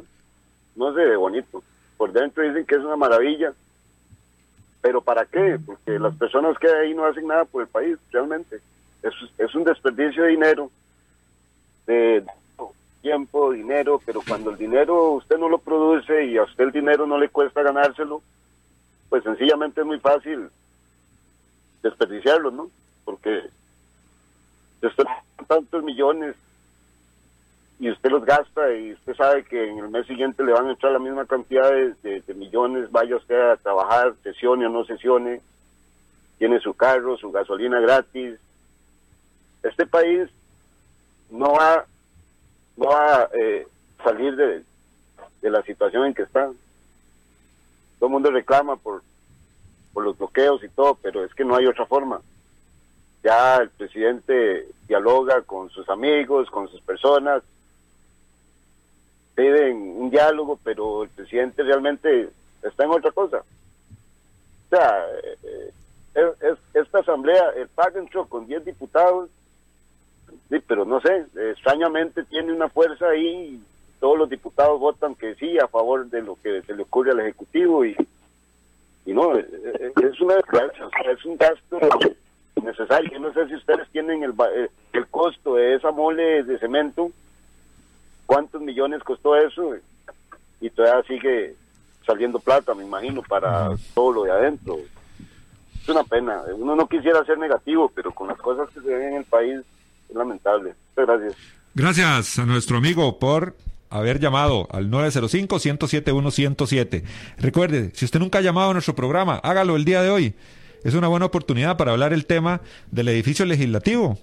[0.76, 1.64] no se ve bonito.
[1.98, 3.54] Por dentro dicen que es una maravilla.
[4.82, 5.60] Pero ¿para qué?
[5.66, 8.60] Porque las personas que hay ahí no hacen nada por el país, realmente.
[9.02, 10.72] Es, es un desperdicio de dinero,
[11.86, 12.24] de
[13.02, 17.06] tiempo, dinero, pero cuando el dinero usted no lo produce y a usted el dinero
[17.06, 18.22] no le cuesta ganárselo,
[19.10, 20.50] pues sencillamente es muy fácil
[21.82, 22.70] desperdiciarlo, ¿no?
[23.06, 23.44] Porque
[24.82, 25.04] usted
[25.48, 26.36] tantos millones
[27.80, 30.74] y usted los gasta y usted sabe que en el mes siguiente le van a
[30.74, 35.42] echar la misma cantidad de, millones, vaya usted a trabajar, sesione o no sesione,
[36.40, 38.40] tiene su carro, su gasolina gratis.
[39.62, 40.28] Este país
[41.30, 41.86] no va,
[42.78, 43.68] no va a eh,
[44.04, 44.64] salir de,
[45.42, 46.50] de la situación en que está.
[48.00, 49.04] Todo el mundo reclama por,
[49.94, 52.22] por los bloqueos y todo, pero es que no hay otra forma.
[53.24, 57.44] Ya el presidente dialoga con sus amigos, con sus personas,
[59.38, 62.30] piden un diálogo, pero el presidente realmente
[62.64, 63.38] está en otra cosa.
[63.38, 65.06] O sea,
[65.44, 65.70] eh,
[66.16, 69.30] eh, esta asamblea, el PAC con 10 diputados,
[70.50, 73.62] sí, pero no sé, extrañamente tiene una fuerza ahí,
[74.00, 77.20] todos los diputados votan que sí a favor de lo que se le ocurre al
[77.20, 77.96] Ejecutivo y,
[79.06, 79.46] y no, eh,
[80.02, 81.80] es una desgracia, es un gasto
[82.64, 83.20] necesario.
[83.20, 84.34] No sé si ustedes tienen el,
[84.94, 87.12] el costo de esa mole de cemento,
[88.28, 89.74] cuántos millones costó eso
[90.62, 91.56] y todavía sigue
[92.06, 94.78] saliendo plata, me imagino, para todo lo de adentro.
[95.82, 96.44] Es una pena.
[96.56, 99.62] Uno no quisiera ser negativo, pero con las cosas que se ven en el país
[100.10, 100.76] es lamentable.
[100.96, 101.36] Muchas gracias.
[101.74, 103.56] Gracias a nuestro amigo por
[103.90, 107.04] haber llamado al 905-107-107.
[107.38, 110.34] Recuerde, si usted nunca ha llamado a nuestro programa, hágalo el día de hoy.
[110.84, 112.62] Es una buena oportunidad para hablar el tema
[112.92, 114.18] del edificio legislativo.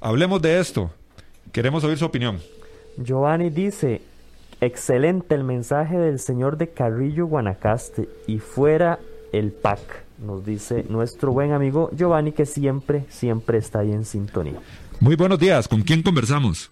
[0.00, 0.90] Hablemos de esto.
[1.52, 2.40] Queremos oír su opinión.
[2.96, 4.02] Giovanni dice,
[4.60, 8.98] excelente el mensaje del señor de Carrillo Guanacaste y fuera
[9.32, 9.80] el PAC,
[10.18, 14.60] nos dice nuestro buen amigo Giovanni que siempre, siempre está ahí en sintonía.
[15.00, 16.70] Muy buenos días, ¿con quién conversamos?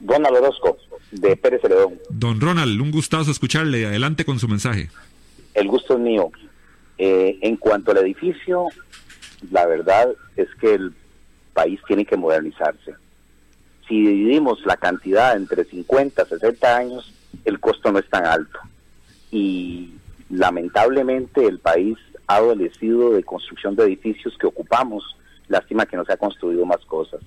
[0.00, 0.78] Don Orozco,
[1.10, 1.98] de Pérez Celedón.
[2.08, 4.90] Don Ronald, un gustazo escucharle, adelante con su mensaje.
[5.54, 6.30] El gusto es mío.
[6.98, 8.66] Eh, en cuanto al edificio,
[9.50, 10.94] la verdad es que el
[11.52, 12.94] país tiene que modernizarse
[13.92, 17.12] si dividimos la cantidad entre 50 60 años,
[17.44, 18.58] el costo no es tan alto.
[19.30, 19.92] Y
[20.30, 25.04] lamentablemente el país ha adolecido de construcción de edificios que ocupamos.
[25.48, 27.20] Lástima que no se ha construido más cosas.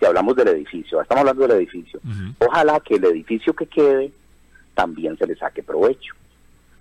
[0.00, 2.00] Si hablamos del edificio, estamos hablando del edificio.
[2.40, 4.10] Ojalá que el edificio que quede
[4.74, 6.14] también se le saque provecho.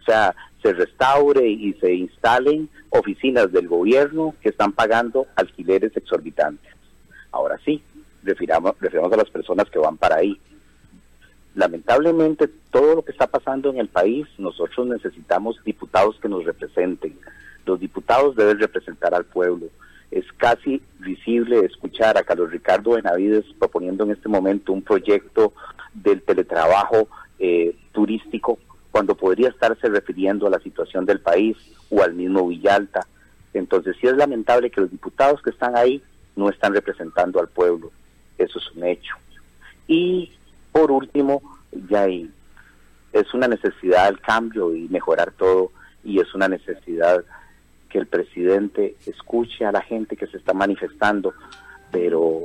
[0.01, 6.73] O sea, se restaure y se instalen oficinas del gobierno que están pagando alquileres exorbitantes.
[7.31, 7.83] Ahora sí,
[8.23, 10.39] refiramos, refiramos a las personas que van para ahí.
[11.55, 17.17] Lamentablemente, todo lo que está pasando en el país, nosotros necesitamos diputados que nos representen.
[17.65, 19.67] Los diputados deben representar al pueblo.
[20.11, 25.53] Es casi visible escuchar a Carlos Ricardo Benavides proponiendo en este momento un proyecto
[25.93, 28.59] del teletrabajo eh, turístico
[28.91, 31.57] cuando podría estarse refiriendo a la situación del país
[31.89, 33.05] o al mismo Villalta.
[33.53, 36.01] Entonces sí es lamentable que los diputados que están ahí
[36.35, 37.91] no están representando al pueblo.
[38.37, 39.15] Eso es un hecho.
[39.87, 40.31] Y
[40.71, 41.41] por último,
[41.89, 45.71] ya es una necesidad el cambio y mejorar todo
[46.03, 47.23] y es una necesidad
[47.89, 51.33] que el presidente escuche a la gente que se está manifestando.
[51.91, 52.41] pero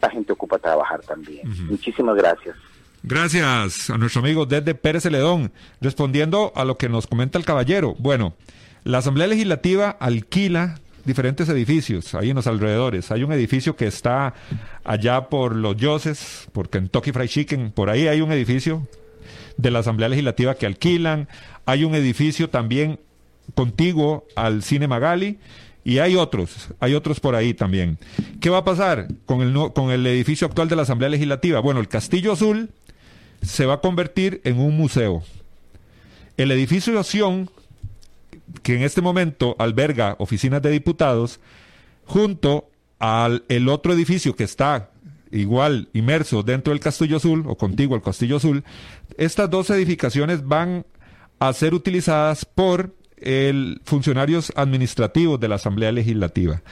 [0.00, 1.42] la gente ocupa trabajar también.
[1.68, 2.56] Muchísimas gracias.
[3.02, 5.50] Gracias a nuestro amigo desde Pérez Celedón.
[5.80, 7.94] Respondiendo a lo que nos comenta el caballero.
[7.98, 8.34] Bueno,
[8.84, 13.10] la Asamblea Legislativa alquila diferentes edificios ahí en los alrededores.
[13.10, 14.34] Hay un edificio que está
[14.84, 18.86] allá por los Yoses, por Kentucky Fried Chicken, por ahí hay un edificio
[19.56, 21.28] de la Asamblea Legislativa que alquilan.
[21.66, 23.00] Hay un edificio también
[23.54, 25.38] contiguo al Cine Magali
[25.84, 27.98] y hay otros, hay otros por ahí también.
[28.40, 31.60] ¿Qué va a pasar con el, con el edificio actual de la Asamblea Legislativa?
[31.60, 32.70] Bueno, el Castillo Azul
[33.42, 35.22] se va a convertir en un museo.
[36.36, 37.50] El edificio de Sion,
[38.62, 41.40] que en este momento alberga oficinas de diputados,
[42.04, 44.90] junto al el otro edificio que está
[45.30, 48.64] igual inmerso dentro del Castillo Azul o contiguo al Castillo Azul,
[49.16, 50.86] estas dos edificaciones van
[51.38, 56.62] a ser utilizadas por el funcionarios administrativos de la Asamblea Legislativa.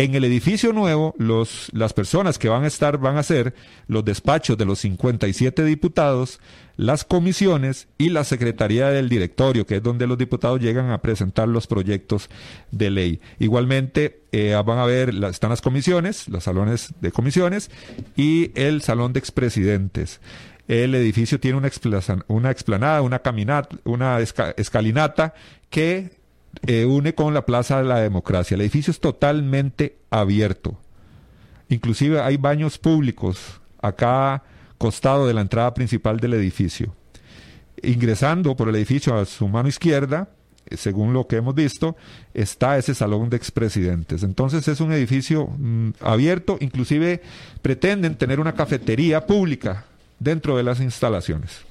[0.00, 3.52] En el edificio nuevo, los, las personas que van a estar van a ser
[3.88, 6.38] los despachos de los 57 diputados,
[6.76, 11.48] las comisiones y la secretaría del directorio, que es donde los diputados llegan a presentar
[11.48, 12.30] los proyectos
[12.70, 13.20] de ley.
[13.40, 17.68] Igualmente, eh, van a ver, están las comisiones, los salones de comisiones
[18.16, 20.20] y el salón de expresidentes.
[20.68, 21.66] El edificio tiene una,
[22.50, 25.34] explanada, una caminata, una escalinata
[25.70, 26.17] que
[26.66, 28.54] eh, une con la Plaza de la Democracia.
[28.54, 30.78] El edificio es totalmente abierto.
[31.68, 34.42] Inclusive hay baños públicos acá
[34.78, 36.94] costado de la entrada principal del edificio.
[37.82, 40.30] Ingresando por el edificio a su mano izquierda,
[40.66, 41.96] eh, según lo que hemos visto,
[42.34, 44.22] está ese salón de expresidentes.
[44.22, 47.22] Entonces es un edificio mm, abierto, inclusive
[47.62, 49.84] pretenden tener una cafetería pública
[50.18, 51.67] dentro de las instalaciones.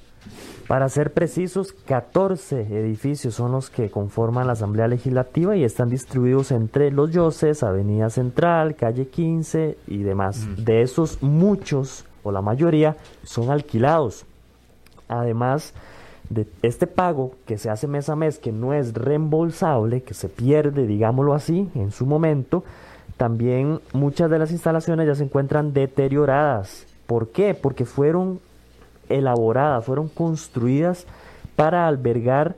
[0.67, 6.51] Para ser precisos, 14 edificios son los que conforman la Asamblea Legislativa y están distribuidos
[6.51, 10.45] entre Los Yoses, Avenida Central, Calle 15 y demás.
[10.57, 14.25] De esos, muchos o la mayoría son alquilados.
[15.07, 15.73] Además
[16.29, 20.27] de este pago que se hace mes a mes, que no es reembolsable, que se
[20.27, 22.63] pierde, digámoslo así, en su momento,
[23.15, 26.85] también muchas de las instalaciones ya se encuentran deterioradas.
[27.05, 27.53] ¿Por qué?
[27.53, 28.39] Porque fueron
[29.09, 31.05] elaboradas, fueron construidas
[31.55, 32.55] para albergar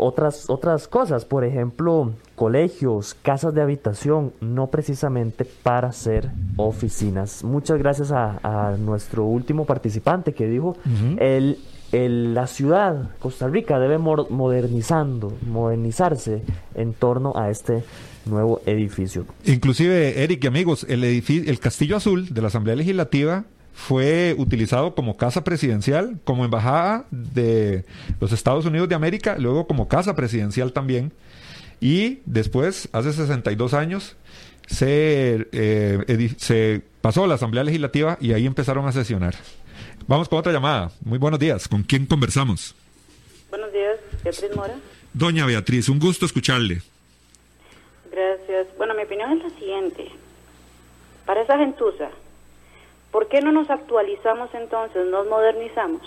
[0.00, 7.44] otras, otras cosas, por ejemplo, colegios, casas de habitación, no precisamente para ser oficinas.
[7.44, 10.76] Muchas gracias a, nuestro último participante que dijo,
[11.18, 11.58] el,
[12.34, 16.42] la ciudad, Costa Rica, debe modernizando, modernizarse
[16.74, 17.84] en torno a este
[18.24, 19.26] nuevo edificio.
[19.44, 24.94] Inclusive, Eric y amigos, el, edificio, el Castillo Azul de la Asamblea Legislativa fue utilizado
[24.94, 27.84] como casa presidencial, como embajada de
[28.20, 31.12] los Estados Unidos de América, luego como casa presidencial también.
[31.80, 34.16] Y después, hace 62 años,
[34.66, 39.34] se, eh, se pasó a la Asamblea Legislativa y ahí empezaron a sesionar.
[40.06, 40.90] Vamos con otra llamada.
[41.02, 41.66] Muy buenos días.
[41.66, 42.74] ¿Con quién conversamos?
[43.48, 44.74] Buenos días, Beatriz Mora.
[45.12, 46.82] Doña Beatriz, un gusto escucharle.
[48.12, 48.66] Gracias.
[48.76, 50.08] Bueno, mi opinión es la siguiente.
[51.24, 52.10] Para esa gentuza
[53.10, 56.02] ¿Por qué no nos actualizamos entonces, nos modernizamos?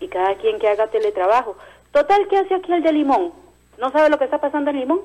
[0.00, 1.56] Y cada quien que haga teletrabajo.
[1.92, 3.32] Total, ¿qué hace aquí el de Limón?
[3.78, 5.00] ¿No sabe lo que está pasando en Limón?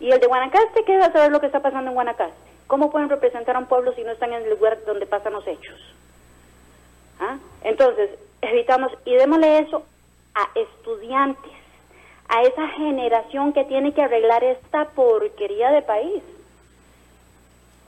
[0.00, 2.34] Y el de Guanacaste, ¿qué va a saber lo que está pasando en Guanacaste?
[2.66, 5.46] ¿Cómo pueden representar a un pueblo si no están en el lugar donde pasan los
[5.46, 5.94] hechos?
[7.20, 7.38] ¿Ah?
[7.62, 8.10] Entonces,
[8.42, 9.84] evitamos y démosle eso
[10.34, 11.52] a estudiantes,
[12.28, 16.22] a esa generación que tiene que arreglar esta porquería de país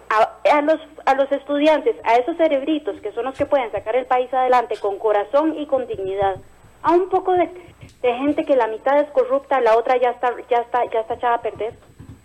[0.09, 4.07] a, los, a los estudiantes, a esos cerebritos que son los que pueden sacar el
[4.07, 6.37] país adelante con corazón y con dignidad,
[6.83, 7.51] a un poco de,
[8.03, 11.35] gente que la mitad es corrupta, la otra ya está, ya está, ya está echada
[11.37, 11.75] a perder,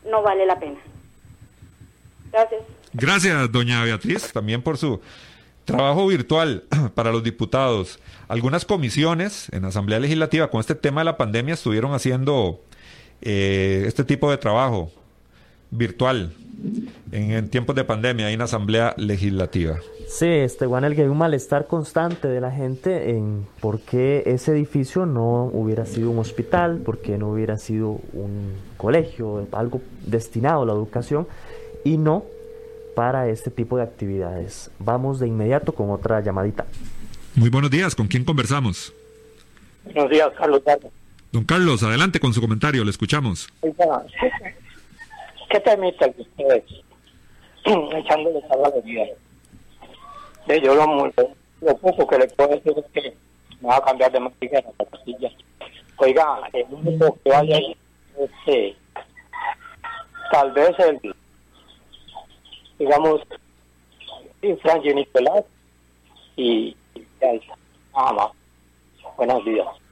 [0.09, 0.79] no vale la pena.
[2.31, 2.61] Gracias.
[2.93, 5.01] Gracias, doña Beatriz, también por su
[5.65, 6.63] trabajo virtual
[6.95, 7.99] para los diputados.
[8.27, 12.61] Algunas comisiones en Asamblea Legislativa con este tema de la pandemia estuvieron haciendo
[13.21, 14.91] eh, este tipo de trabajo
[15.77, 16.31] virtual
[17.11, 19.79] en, tiempos de pandemia hay una asamblea legislativa.
[20.07, 24.51] Sí, este el que hay un malestar constante de la gente en por qué ese
[24.51, 30.63] edificio no hubiera sido un hospital, por qué no hubiera sido un colegio, algo destinado
[30.63, 31.27] a la educación
[31.83, 32.23] y no
[32.95, 34.69] para este tipo de actividades.
[34.79, 36.65] Vamos de inmediato con otra llamadita.
[37.35, 38.93] Muy buenos días, ¿con quién conversamos?
[39.85, 40.61] Buenos días, Carlos.
[41.31, 43.49] Don Carlos, adelante con su comentario, le escuchamos.
[45.53, 46.63] ¿Qué permite que ustedes
[47.63, 49.05] echándole a la vida?
[50.47, 51.11] De yo lo,
[51.61, 53.15] lo, poco que le puedo decir es que
[53.61, 55.29] me va a cambiar de maquilla la pastilla.
[55.97, 57.77] Oiga, el único que vaya ahí,
[58.17, 58.75] este,
[60.31, 61.15] tal vez el,
[62.79, 63.21] digamos,
[64.41, 65.43] sí, Frank y Nicolás
[66.35, 67.07] y, y.
[67.95, 68.31] Nada más.
[69.17, 69.82] Buenos días.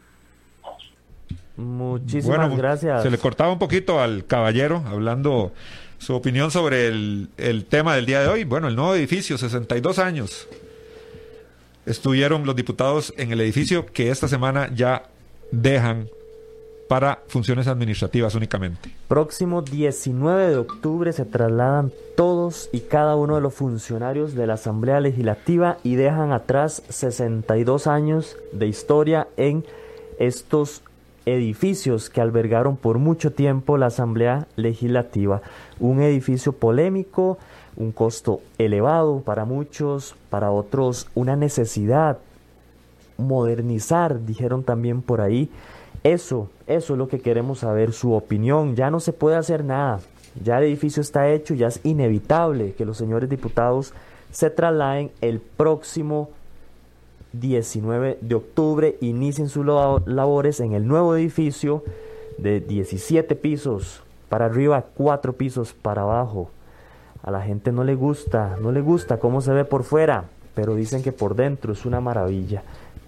[1.61, 3.03] Muchísimas Bueno, gracias.
[3.03, 5.51] Se le cortaba un poquito al caballero hablando
[5.97, 8.43] su opinión sobre el, el tema del día de hoy.
[8.43, 10.47] Bueno, el nuevo edificio, 62 años.
[11.85, 15.03] Estuvieron los diputados en el edificio que esta semana ya
[15.51, 16.07] dejan
[16.91, 18.93] para funciones administrativas únicamente.
[19.07, 24.55] Próximo 19 de octubre se trasladan todos y cada uno de los funcionarios de la
[24.55, 29.63] Asamblea Legislativa y dejan atrás 62 años de historia en
[30.19, 30.83] estos
[31.25, 35.41] edificios que albergaron por mucho tiempo la Asamblea Legislativa.
[35.79, 37.37] Un edificio polémico,
[37.75, 42.17] un costo elevado para muchos, para otros una necesidad
[43.17, 45.49] modernizar, dijeron también por ahí.
[46.03, 48.75] Eso, eso es lo que queremos saber, su opinión.
[48.75, 49.99] Ya no se puede hacer nada.
[50.43, 53.93] Ya el edificio está hecho, ya es inevitable que los señores diputados
[54.31, 56.29] se trasladen el próximo
[57.33, 61.83] 19 de octubre, inicien sus labo- labores en el nuevo edificio
[62.37, 66.49] de 17 pisos para arriba, 4 pisos para abajo.
[67.23, 70.25] A la gente no le gusta, no le gusta cómo se ve por fuera,
[70.55, 72.63] pero dicen que por dentro es una maravilla.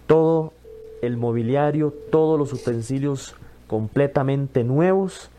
[0.07, 0.53] Todo
[1.01, 3.35] el mobiliario, todos los utensilios
[3.67, 5.29] completamente nuevos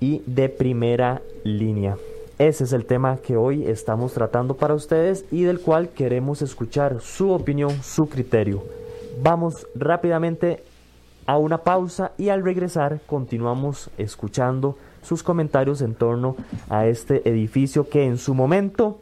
[0.00, 1.96] y de primera línea.
[2.38, 7.00] Ese es el tema que hoy estamos tratando para ustedes y del cual queremos escuchar
[7.00, 8.62] su opinión, su criterio.
[9.20, 10.62] Vamos rápidamente
[11.26, 16.36] a una pausa y al regresar continuamos escuchando sus comentarios en torno
[16.68, 19.00] a este edificio que en su momento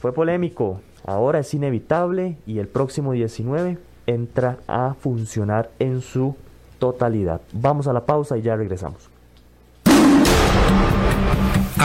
[0.00, 3.76] fue polémico, ahora es inevitable y el próximo 19
[4.06, 6.36] entra a funcionar en su
[6.78, 7.40] totalidad.
[7.52, 9.17] Vamos a la pausa y ya regresamos.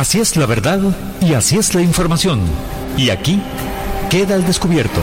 [0.03, 0.81] Así es la verdad
[1.21, 2.41] y así es la información.
[2.97, 3.41] Y aquí
[4.09, 4.99] queda al descubierto.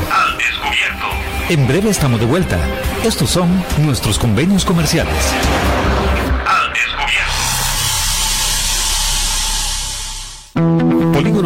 [1.48, 2.58] En breve estamos de vuelta.
[3.02, 3.48] Estos son
[3.78, 5.14] nuestros convenios comerciales.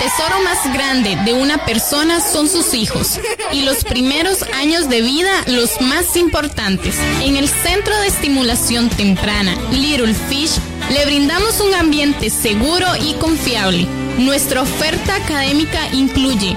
[0.00, 3.20] Tesoro más grande de una persona son sus hijos
[3.52, 6.96] y los primeros años de vida los más importantes.
[7.22, 10.58] En el Centro de Estimulación Temprana Little Fish
[10.90, 13.86] le brindamos un ambiente seguro y confiable.
[14.16, 16.56] Nuestra oferta académica incluye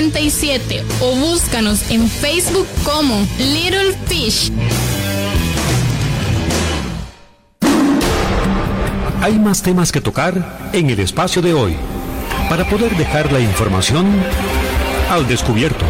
[0.00, 4.50] 2520-0587 o búscanos en Facebook como Little Fish.
[9.22, 11.76] Hay más temas que tocar en el espacio de hoy
[12.48, 14.06] para poder dejar la información
[15.10, 15.84] al descubierto.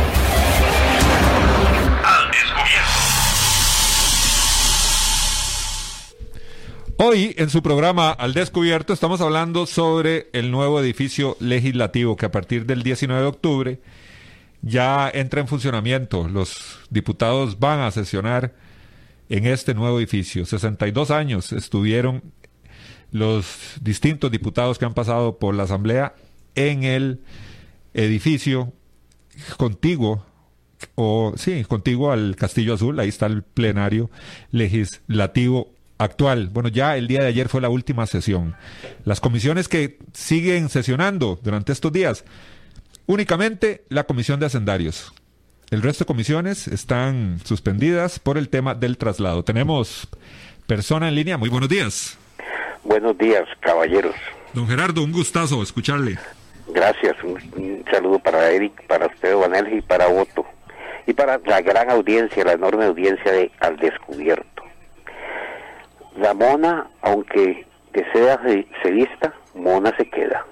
[7.12, 12.30] Hoy en su programa Al Descubierto estamos hablando sobre el nuevo edificio legislativo que a
[12.30, 13.80] partir del 19 de octubre
[14.62, 16.28] ya entra en funcionamiento.
[16.28, 18.54] Los diputados van a sesionar
[19.28, 20.46] en este nuevo edificio.
[20.46, 22.22] 62 años estuvieron
[23.10, 26.14] los distintos diputados que han pasado por la Asamblea
[26.54, 27.22] en el
[27.92, 28.72] edificio
[29.56, 30.24] contiguo
[30.94, 34.10] o sí, contiguo al Castillo Azul, ahí está el plenario
[34.52, 36.48] legislativo actual.
[36.50, 38.56] Bueno, ya el día de ayer fue la última sesión.
[39.04, 42.24] Las comisiones que siguen sesionando durante estos días,
[43.06, 45.12] únicamente la comisión de hacendarios.
[45.70, 49.44] El resto de comisiones están suspendidas por el tema del traslado.
[49.44, 50.08] Tenemos
[50.66, 51.36] persona en línea.
[51.36, 52.18] Muy buenos días.
[52.82, 54.14] Buenos días, caballeros.
[54.54, 56.18] Don Gerardo, un gustazo escucharle.
[56.68, 60.46] Gracias, un, un saludo para Eric, para usted, Vanelgi, y para Otto.
[61.06, 64.59] Y para la gran audiencia, la enorme audiencia de Al Descubierto.
[66.20, 67.64] La mona, aunque
[67.94, 70.44] desea se, vista, mona se queda.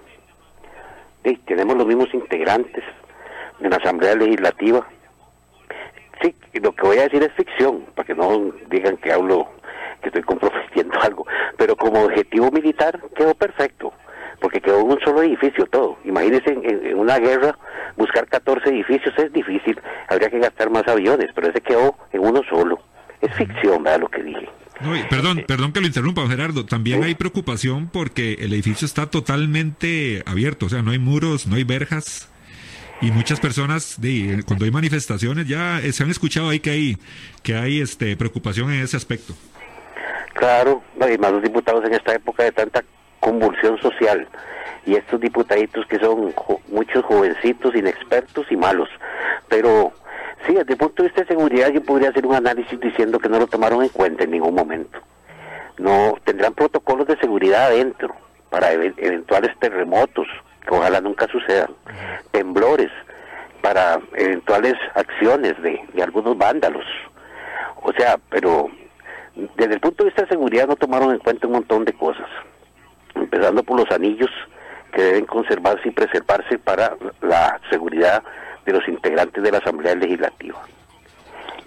[1.22, 2.82] Sí, tenemos los mismos integrantes
[3.60, 4.86] de la Asamblea Legislativa.
[6.22, 9.46] Sí, lo que voy a decir es ficción, para que no digan que hablo
[10.00, 11.26] que estoy comprometiendo algo,
[11.58, 13.92] pero como objetivo militar quedó perfecto,
[14.40, 15.98] porque quedó en un solo edificio todo.
[16.04, 17.58] Imagínense en, en, una guerra
[17.98, 22.40] buscar 14 edificios es difícil, habría que gastar más aviones, pero ese quedó en uno
[22.48, 22.78] solo.
[23.20, 24.00] Es ficción, ¿verdad?
[24.00, 24.48] Lo que dije.
[24.80, 26.64] No, perdón, perdón que lo interrumpa, Gerardo.
[26.64, 31.56] También hay preocupación porque el edificio está totalmente abierto, o sea, no hay muros, no
[31.56, 32.28] hay verjas.
[33.00, 36.98] Y muchas personas, de, cuando hay manifestaciones, ya se han escuchado ahí que hay,
[37.42, 39.34] que hay este, preocupación en ese aspecto.
[40.34, 42.84] Claro, hay más los diputados en esta época de tanta
[43.20, 44.26] convulsión social.
[44.86, 48.88] Y estos diputaditos que son jo muchos jovencitos, inexpertos y malos.
[49.48, 49.92] Pero
[50.48, 53.28] sí, desde el punto de vista de seguridad yo podría hacer un análisis diciendo que
[53.28, 54.98] no lo tomaron en cuenta en ningún momento.
[55.78, 58.14] No tendrán protocolos de seguridad adentro
[58.50, 60.26] para ev eventuales terremotos,
[60.66, 61.70] que ojalá nunca sucedan,
[62.32, 62.90] temblores,
[63.60, 66.84] para eventuales acciones de, de algunos vándalos.
[67.82, 68.70] O sea, pero
[69.56, 72.28] desde el punto de vista de seguridad no tomaron en cuenta un montón de cosas,
[73.14, 74.30] empezando por los anillos
[74.92, 78.22] que deben conservarse y preservarse para la seguridad
[78.68, 80.60] de los integrantes de la Asamblea Legislativa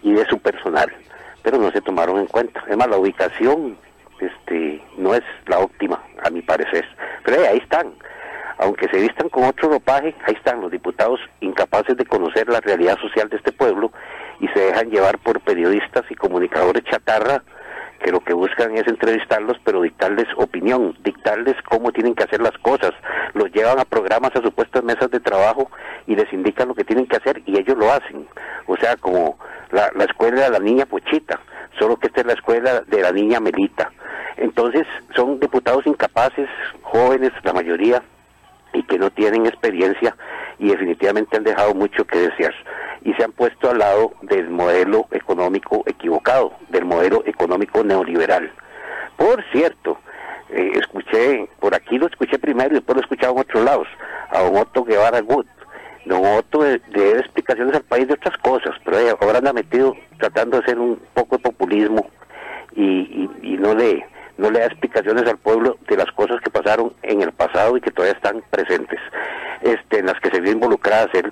[0.03, 0.91] y de su personal,
[1.41, 2.61] pero no se tomaron en cuenta.
[2.67, 3.75] Además, la ubicación
[4.19, 6.85] este, no es la óptima, a mi parecer,
[7.25, 7.93] pero ahí están.
[8.59, 12.99] Aunque se vistan con otro ropaje, ahí están los diputados incapaces de conocer la realidad
[12.99, 13.91] social de este pueblo
[14.39, 17.41] y se dejan llevar por periodistas y comunicadores chatarra
[18.03, 22.57] que lo que buscan es entrevistarlos, pero dictarles opinión, dictarles cómo tienen que hacer las
[22.59, 22.91] cosas.
[23.33, 25.69] Los llevan a programas, a supuestas mesas de trabajo
[26.07, 28.27] y les indican lo que tienen que hacer y ellos lo hacen.
[28.67, 29.37] O sea, como
[29.71, 31.39] la, la escuela de la niña Pochita,
[31.79, 33.91] solo que esta es la escuela de la niña Melita.
[34.37, 36.49] Entonces, son diputados incapaces,
[36.81, 38.01] jóvenes, la mayoría,
[38.73, 40.15] y que no tienen experiencia
[40.59, 42.53] y definitivamente han dejado mucho que desear
[43.03, 48.51] y se han puesto al lado del modelo económico equivocado, del modelo económico neoliberal.
[49.17, 49.97] Por cierto,
[50.49, 53.87] eh, escuché, por aquí lo escuché primero y después lo he escuchado en otros lados,
[54.29, 55.47] a don Otto Guevara Gut.
[56.05, 60.57] Don Otto debe explicaciones al país de otras cosas, pero eh, ahora anda metido tratando
[60.57, 62.09] de hacer un poco de populismo
[62.73, 64.05] y no le
[64.41, 67.81] no le da explicaciones al pueblo de las cosas que pasaron en el pasado y
[67.81, 68.99] que todavía están presentes,
[69.61, 71.31] este, en las que se vio involucradas él.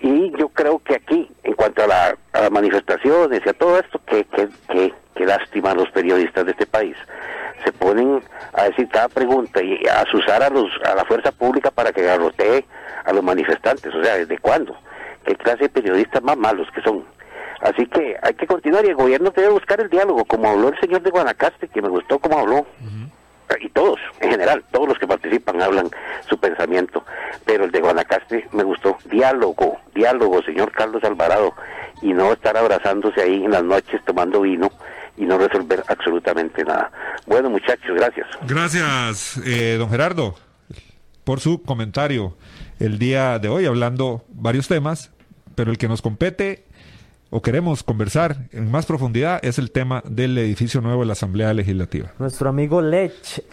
[0.00, 3.78] Y yo creo que aquí, en cuanto a, la, a las manifestaciones y a todo
[3.78, 6.96] esto, que, que, que, que lástima a los periodistas de este país.
[7.62, 8.22] Se ponen
[8.54, 12.02] a decir cada pregunta y a asusar a, los, a la fuerza pública para que
[12.02, 12.64] garrotee
[13.04, 13.94] a los manifestantes.
[13.94, 14.74] O sea, ¿desde cuándo?
[15.26, 17.04] ¿Qué clase de periodistas más malos que son?
[17.60, 20.80] Así que hay que continuar y el gobierno debe buscar el diálogo, como habló el
[20.80, 22.66] señor de Guanacaste, que me gustó como habló,
[23.60, 25.90] y todos en general, todos los que participan hablan
[26.28, 27.04] su pensamiento,
[27.44, 28.96] pero el de Guanacaste me gustó.
[29.10, 31.52] Diálogo, diálogo, señor Carlos Alvarado,
[32.00, 34.70] y no estar abrazándose ahí en las noches tomando vino
[35.16, 36.90] y no resolver absolutamente nada.
[37.26, 38.26] Bueno, muchachos, gracias.
[38.48, 40.34] Gracias, eh, don Gerardo,
[41.24, 42.36] por su comentario
[42.78, 45.12] el día de hoy, hablando varios temas,
[45.54, 46.64] pero el que nos compete
[47.30, 51.54] o queremos conversar en más profundidad es el tema del edificio nuevo de la Asamblea
[51.54, 52.12] Legislativa.
[52.18, 53.44] Nuestro amigo Lech,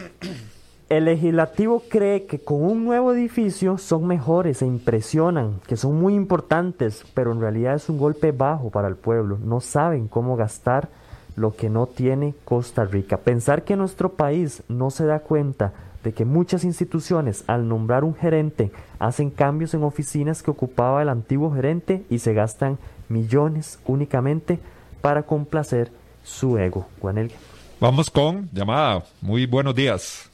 [0.90, 6.16] el legislativo cree que con un nuevo edificio son mejores e impresionan, que son muy
[6.16, 9.38] importantes, pero en realidad es un golpe bajo para el pueblo.
[9.44, 10.90] No saben cómo gastar
[11.36, 13.18] lo que no tiene Costa Rica.
[13.18, 15.74] Pensar que nuestro país no se da cuenta
[16.04, 21.10] de que muchas instituciones al nombrar un gerente hacen cambios en oficinas que ocupaba el
[21.10, 22.80] antiguo gerente y se gastan
[23.10, 24.60] millones únicamente
[25.02, 25.92] para complacer
[26.24, 26.88] su ego.
[27.00, 27.32] Juanel.
[27.80, 29.04] Vamos con llamada.
[29.22, 30.30] Muy buenos días.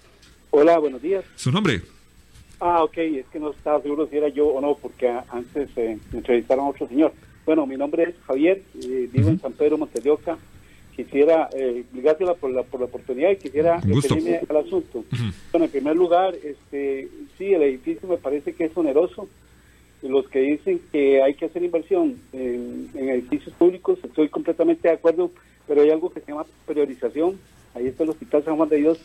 [0.51, 1.25] Hola, buenos días.
[1.35, 1.81] ¿Su nombre?
[2.59, 5.97] Ah, ok, es que no estaba seguro si era yo o no, porque antes eh,
[6.11, 7.11] me entrevistaron a otro señor.
[7.45, 10.37] Bueno, mi nombre es Javier, eh, vivo en San Pedro Montelioca.
[10.95, 15.03] Quisiera, eh, gracias por la, por la oportunidad y quisiera referirme al asunto.
[15.51, 19.27] Bueno, en primer lugar, este, sí, el edificio me parece que es oneroso.
[20.03, 25.31] Los que dicen que hay que hacer inversión en, edificios públicos, estoy completamente de acuerdo,
[25.65, 27.39] pero hay algo que se llama priorización.
[27.73, 28.99] Ahí está el Hospital San Juan de Dios,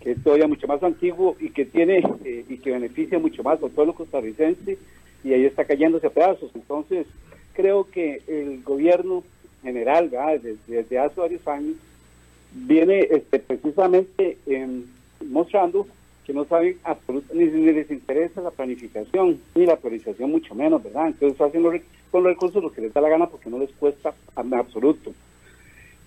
[0.00, 3.62] que es todavía mucho más antiguo y que tiene eh, y que beneficia mucho más
[3.62, 4.78] al pueblo costarricense
[5.22, 6.50] y ahí está cayéndose a pedazos.
[6.54, 7.06] Entonces,
[7.52, 9.22] creo que el gobierno
[9.62, 11.76] general, desde, desde, hace varios años,
[12.52, 14.82] viene este, precisamente em,
[15.24, 15.86] mostrando
[16.24, 21.08] que no saben absolutamente, ni, les interesa la planificación, ni la priorización, mucho menos, ¿verdad?
[21.08, 21.62] Entonces hacen
[22.10, 25.12] con los recursos lo que les da la gana porque no les cuesta en absoluto.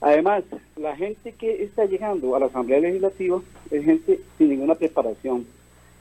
[0.01, 0.43] Además,
[0.76, 3.41] la gente que está llegando a la Asamblea Legislativa
[3.72, 5.45] es gente sin ninguna preparación,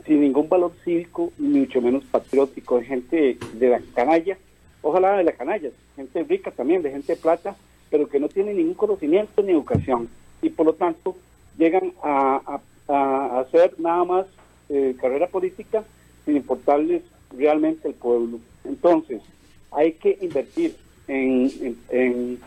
[0.06, 4.36] sin ningún valor cívico, ni mucho menos patriótico, es gente de la canalla,
[4.82, 7.56] ojalá de la canalla, gente rica también, de gente de plata,
[7.90, 10.08] pero que no tiene ningún conocimiento ni educación.
[10.42, 11.16] Y por lo tanto,
[11.56, 14.26] llegan a, hacer nada más
[14.68, 15.84] eh, carrera política
[16.24, 17.02] sin importarles
[17.36, 18.38] realmente el pueblo.
[18.64, 19.22] Entonces,
[19.70, 20.76] hay que invertir
[21.08, 22.38] en, en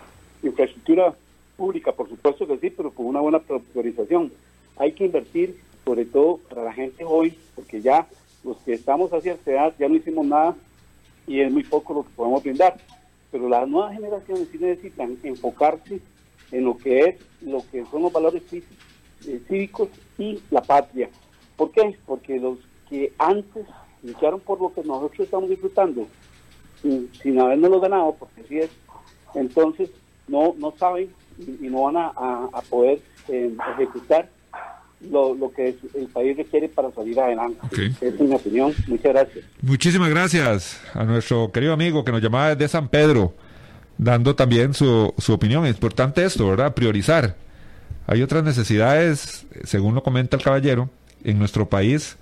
[0.43, 1.13] infraestructura
[1.55, 4.31] pública, por supuesto que sí, pero con una buena priorización.
[4.77, 8.07] Hay que invertir, sobre todo para la gente hoy, porque ya
[8.43, 10.55] los que estamos hacia esta edad ya no hicimos nada
[11.25, 12.77] y es muy poco lo que podemos brindar.
[13.31, 15.99] Pero las nuevas generaciones sí necesitan enfocarse
[16.51, 21.09] en lo que es, lo que son los valores eh, cívicos y la patria.
[21.55, 21.97] ¿Por qué?
[22.05, 22.57] Porque los
[22.89, 23.65] que antes
[24.03, 26.07] lucharon por lo que nosotros estamos disfrutando,
[26.81, 28.69] sin, sin lo ganado, porque así es,
[29.33, 29.89] entonces
[30.27, 31.09] no, no saben
[31.39, 34.29] y, no van a, poder eh, ejecutar
[35.11, 37.59] lo, lo, que el país requiere para salir adelante.
[38.01, 38.73] Esa es mi opinión.
[38.87, 39.45] Muchas gracias.
[39.61, 43.33] Muchísimas gracias a nuestro querido amigo que nos llamaba desde San Pedro,
[43.97, 45.65] dando también su, su opinión.
[45.65, 46.73] Es importante esto, ¿verdad?
[46.73, 47.35] Priorizar.
[48.07, 50.89] Hay otras necesidades, según lo comenta el caballero,
[51.25, 52.15] en nuestro país.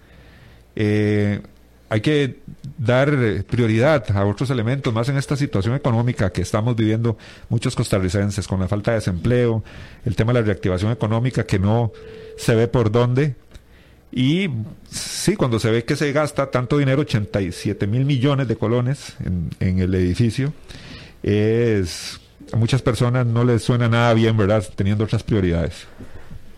[0.75, 1.41] Eh,
[1.89, 2.39] hay que
[2.77, 7.17] dar eh, prioridad a otros elementos, más en esta situación económica que estamos viviendo
[7.49, 9.63] muchos costarricenses, con la falta de desempleo,
[10.03, 11.91] el tema de la reactivación económica que no
[12.35, 13.35] se ve por dónde.
[14.11, 14.49] Y
[14.89, 19.49] sí, cuando se ve que se gasta tanto dinero, 87 mil millones de colones en,
[19.59, 20.51] en el edificio,
[21.21, 22.19] es,
[22.55, 24.63] muchas personas no les suena nada bien, ¿verdad?
[24.75, 25.87] Teniendo otras prioridades.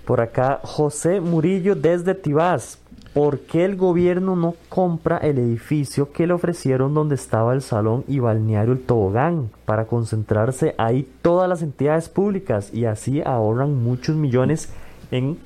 [0.05, 2.79] Por acá, José Murillo desde Tibás.
[3.13, 8.03] ¿Por qué el gobierno no compra el edificio que le ofrecieron donde estaba el salón
[8.07, 14.15] y balneario El Tobogán para concentrarse ahí todas las entidades públicas y así ahorran muchos
[14.15, 14.69] millones
[15.09, 15.39] en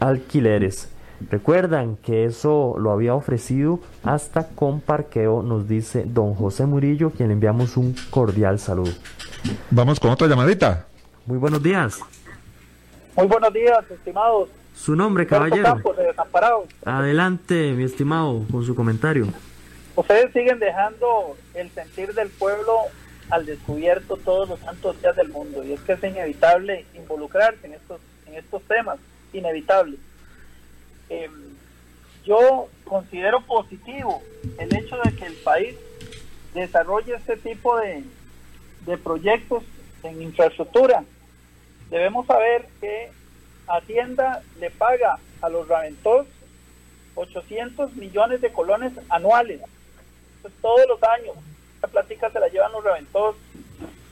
[0.00, 0.88] alquileres?
[1.30, 7.28] Recuerdan que eso lo había ofrecido hasta con parqueo, nos dice don José Murillo, quien
[7.28, 8.92] le enviamos un cordial saludo.
[9.70, 10.86] Vamos con otra llamadita.
[11.26, 12.00] Muy buenos días.
[13.16, 14.48] Muy buenos días, estimados.
[14.74, 15.82] Su nombre, caballero.
[16.84, 19.26] Adelante, mi estimado, con su comentario.
[19.96, 22.72] Ustedes siguen dejando el sentir del pueblo
[23.30, 27.74] al descubierto todos los santos días del mundo y es que es inevitable involucrarse en
[27.74, 28.98] estos en estos temas,
[29.32, 29.96] inevitable.
[31.08, 31.56] Em,
[32.24, 34.22] yo considero positivo
[34.58, 35.76] el hecho de que el país
[36.54, 38.04] desarrolle este tipo de,
[38.84, 39.64] de proyectos
[40.02, 41.04] en infraestructura.
[41.90, 43.10] Debemos saber que
[43.66, 46.26] Hacienda le paga a los Raventos
[47.14, 49.60] 800 millones de colones anuales.
[50.62, 51.34] todos los años.
[51.82, 53.36] La plática se la llevan los Raventos.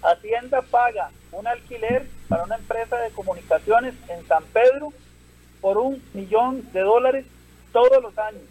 [0.03, 4.92] Hacienda paga un alquiler para una empresa de comunicaciones en San Pedro
[5.66, 7.26] por un millón de dólares
[7.72, 8.44] todos los años.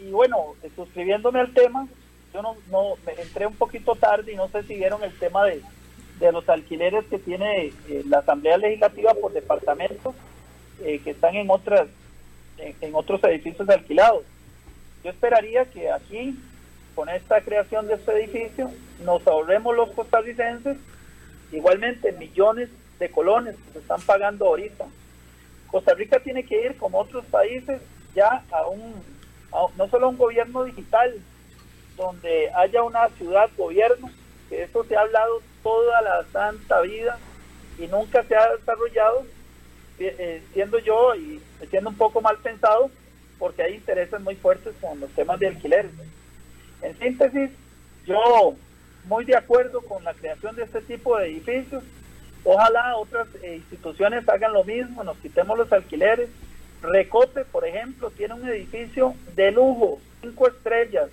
[0.00, 1.86] Y bueno, suscribiéndome al tema,
[2.34, 5.44] yo no, no me entré un poquito tarde y no sé si vieron el tema
[5.44, 5.62] de,
[6.18, 10.16] de los alquileres que tiene eh, la Asamblea Legislativa por departamentos
[10.82, 11.86] eh, que están en otras
[12.58, 14.24] en, otros edificios alquilados.
[15.04, 16.36] Yo esperaría que aquí,
[16.96, 18.72] con esta creación de este edificio,
[19.04, 20.76] nos ahorremos los costarricenses
[21.52, 22.68] igualmente millones
[22.98, 24.86] de colones que se están pagando ahorita.
[25.76, 27.82] Costa Rica tiene que ir, como otros países,
[28.14, 28.94] ya a un,
[29.76, 31.14] no solo a un gobierno digital,
[31.98, 34.08] donde haya una ciudad-gobierno,
[34.48, 37.18] que eso se ha hablado toda la santa vida
[37.78, 39.26] y nunca se ha desarrollado,
[39.98, 42.90] eh, eh, siendo yo y siendo un poco mal pensado,
[43.38, 45.92] porque hay intereses muy fuertes con los temas de alquileres.
[46.80, 47.50] En síntesis,
[48.06, 48.56] yo
[49.04, 51.84] muy de acuerdo con la creación de este tipo de edificios.
[52.46, 56.30] Ojalá otras eh, instituciones hagan lo mismo, nos quitemos los alquileres.
[56.80, 61.08] Recope, por ejemplo, tiene un edificio de lujo, cinco estrellas,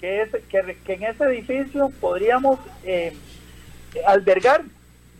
[0.00, 2.58] que, es, que, en ese edificio podríamos
[4.06, 4.62] albergar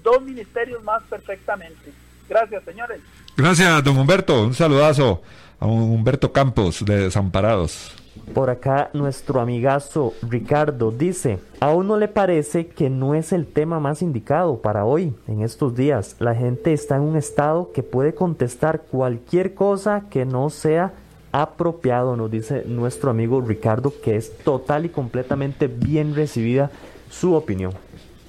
[0.02, 1.92] dos ministerios más perfectamente.
[2.28, 3.00] Gracias, señores.
[3.36, 4.42] Gracias, don Humberto.
[4.42, 5.22] Un saludazo
[5.62, 7.92] a Humberto Campos de Desamparados.
[8.34, 13.78] Por acá nuestro amigazo Ricardo dice, ¿a uno le parece que no es el tema
[13.78, 16.16] más indicado para hoy, en estos días?
[16.18, 20.94] La gente está en un estado que puede contestar cualquier cosa que no sea
[21.30, 26.72] apropiado, nos dice nuestro amigo Ricardo, que es total y completamente bien recibida
[27.08, 27.72] su opinión.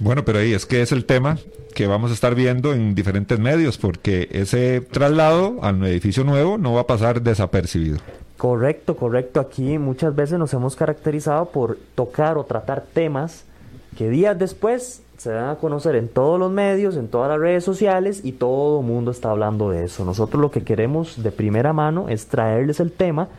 [0.04, 1.38] Bueno, pero ahí es que es el tema
[1.74, 6.74] que vamos a estar viendo en diferentes medios, porque ese traslado al edificio nuevo no
[6.74, 7.99] va a pasar desapercibido.
[8.36, 9.39] Correcto, correcto.
[9.39, 13.45] Aquí muchas veces nos hemos caracterizado por tocar o tratar temas
[13.97, 17.64] que días después se dan a conocer en todos los medios, en todas las redes
[17.64, 20.04] sociales y todo el mundo está hablando de eso.
[20.04, 23.30] Nosotros lo que queremos de primera mano es traerles el tema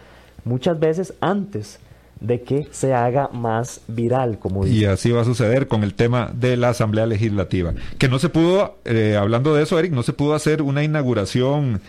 [0.47, 1.79] muchas veces antes
[2.27, 6.31] de que se haga más viral, como Y así va a suceder con el tema
[6.35, 7.75] de la Asamblea Legislativa.
[7.99, 11.81] Que no se pudo, eh, hablando de eso, Eric, no se pudo hacer una inauguración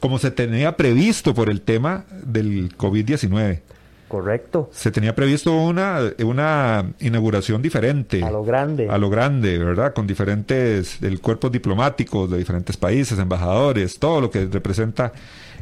[0.00, 3.60] como se tenía previsto por el tema del COVID-19.
[4.08, 4.68] Correcto.
[4.72, 8.22] Se tenía previsto una, una inauguración diferente.
[8.22, 8.88] A lo grande.
[8.88, 9.94] A lo grande, ¿verdad?
[9.94, 15.12] Con diferentes el cuerpos diplomáticos de diferentes países, embajadores, todo lo que representa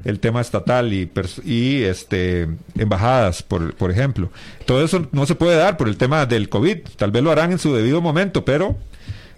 [0.04, 4.30] el tema estatal y, este, embajadas, por, por ejemplo.
[4.66, 6.78] Todo eso no se puede dar por el tema del COVID.
[6.96, 8.76] Tal vez lo harán en su debido momento, pero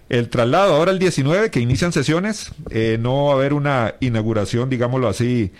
[0.08, 4.68] el traslado ahora el 19, que inician sesiones, eh, no va a haber una inauguración,
[4.70, 5.52] digámoslo así,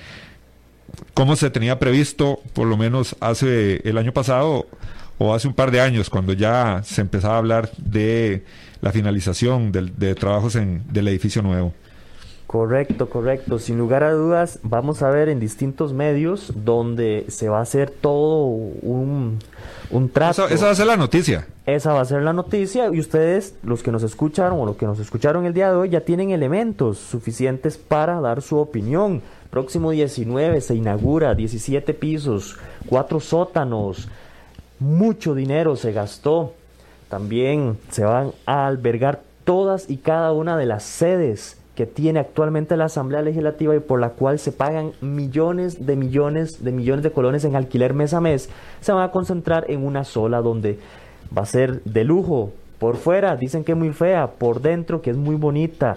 [1.14, 4.66] como se tenía previsto, por lo menos hace el año pasado
[5.18, 8.44] o hace un par de años, cuando ya se empezaba a hablar de
[8.80, 11.72] la finalización de trabajos en, del edificio nuevo.
[12.54, 13.58] Correcto, correcto.
[13.58, 17.90] Sin lugar a dudas, vamos a ver en distintos medios donde se va a hacer
[17.90, 19.40] todo un,
[19.90, 20.46] un trato.
[20.46, 21.48] Esa, va a ser la noticia.
[21.66, 24.86] Esa va a ser la noticia y ustedes, los que nos escucharon o los que
[24.86, 29.20] nos escucharon el día de hoy, ya tienen elementos suficientes para dar su opinión.
[29.50, 34.06] Próximo 19 se inaugura 17 pisos, cuatro sótanos,
[34.78, 36.54] mucho dinero se gastó.
[37.08, 42.76] También se van a albergar todas y cada una de las sedes que tiene actualmente
[42.76, 47.10] la Asamblea Legislativa y por la cual se pagan millones de millones de millones de
[47.10, 48.48] colones en alquiler mes a mes,
[48.80, 50.78] se van a concentrar en una sola donde
[51.36, 52.52] va a ser de lujo.
[52.78, 55.96] Por fuera dicen que es muy fea, por dentro que es muy bonita.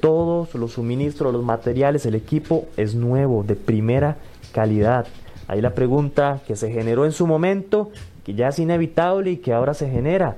[0.00, 4.16] Todos los suministros, los materiales, el equipo es nuevo, de primera
[4.52, 5.06] calidad.
[5.46, 7.90] Ahí la pregunta que se generó en su momento,
[8.24, 10.36] que ya es inevitable y que ahora se genera.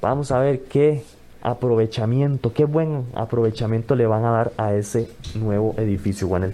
[0.00, 1.02] Vamos a ver qué
[1.44, 6.52] aprovechamiento, qué buen aprovechamiento le van a dar a ese nuevo edificio, Juan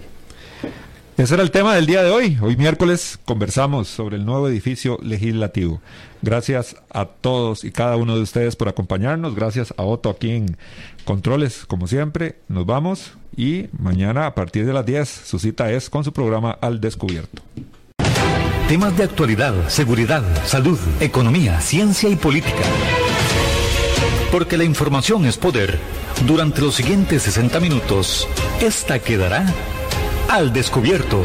[1.17, 2.37] Ese era el tema del día de hoy.
[2.41, 5.81] Hoy miércoles conversamos sobre el nuevo edificio legislativo.
[6.21, 9.33] Gracias a todos y cada uno de ustedes por acompañarnos.
[9.33, 10.57] Gracias a Otto aquí en
[11.05, 12.35] Controles, como siempre.
[12.47, 16.51] Nos vamos y mañana a partir de las 10 su cita es con su programa
[16.51, 17.41] Al Descubierto.
[18.67, 22.63] Temas de actualidad, seguridad, salud, economía, ciencia y política.
[24.31, 25.77] Porque la información es poder.
[26.25, 28.27] Durante los siguientes 60 minutos,
[28.61, 29.45] esta quedará
[30.29, 31.21] al descubierto.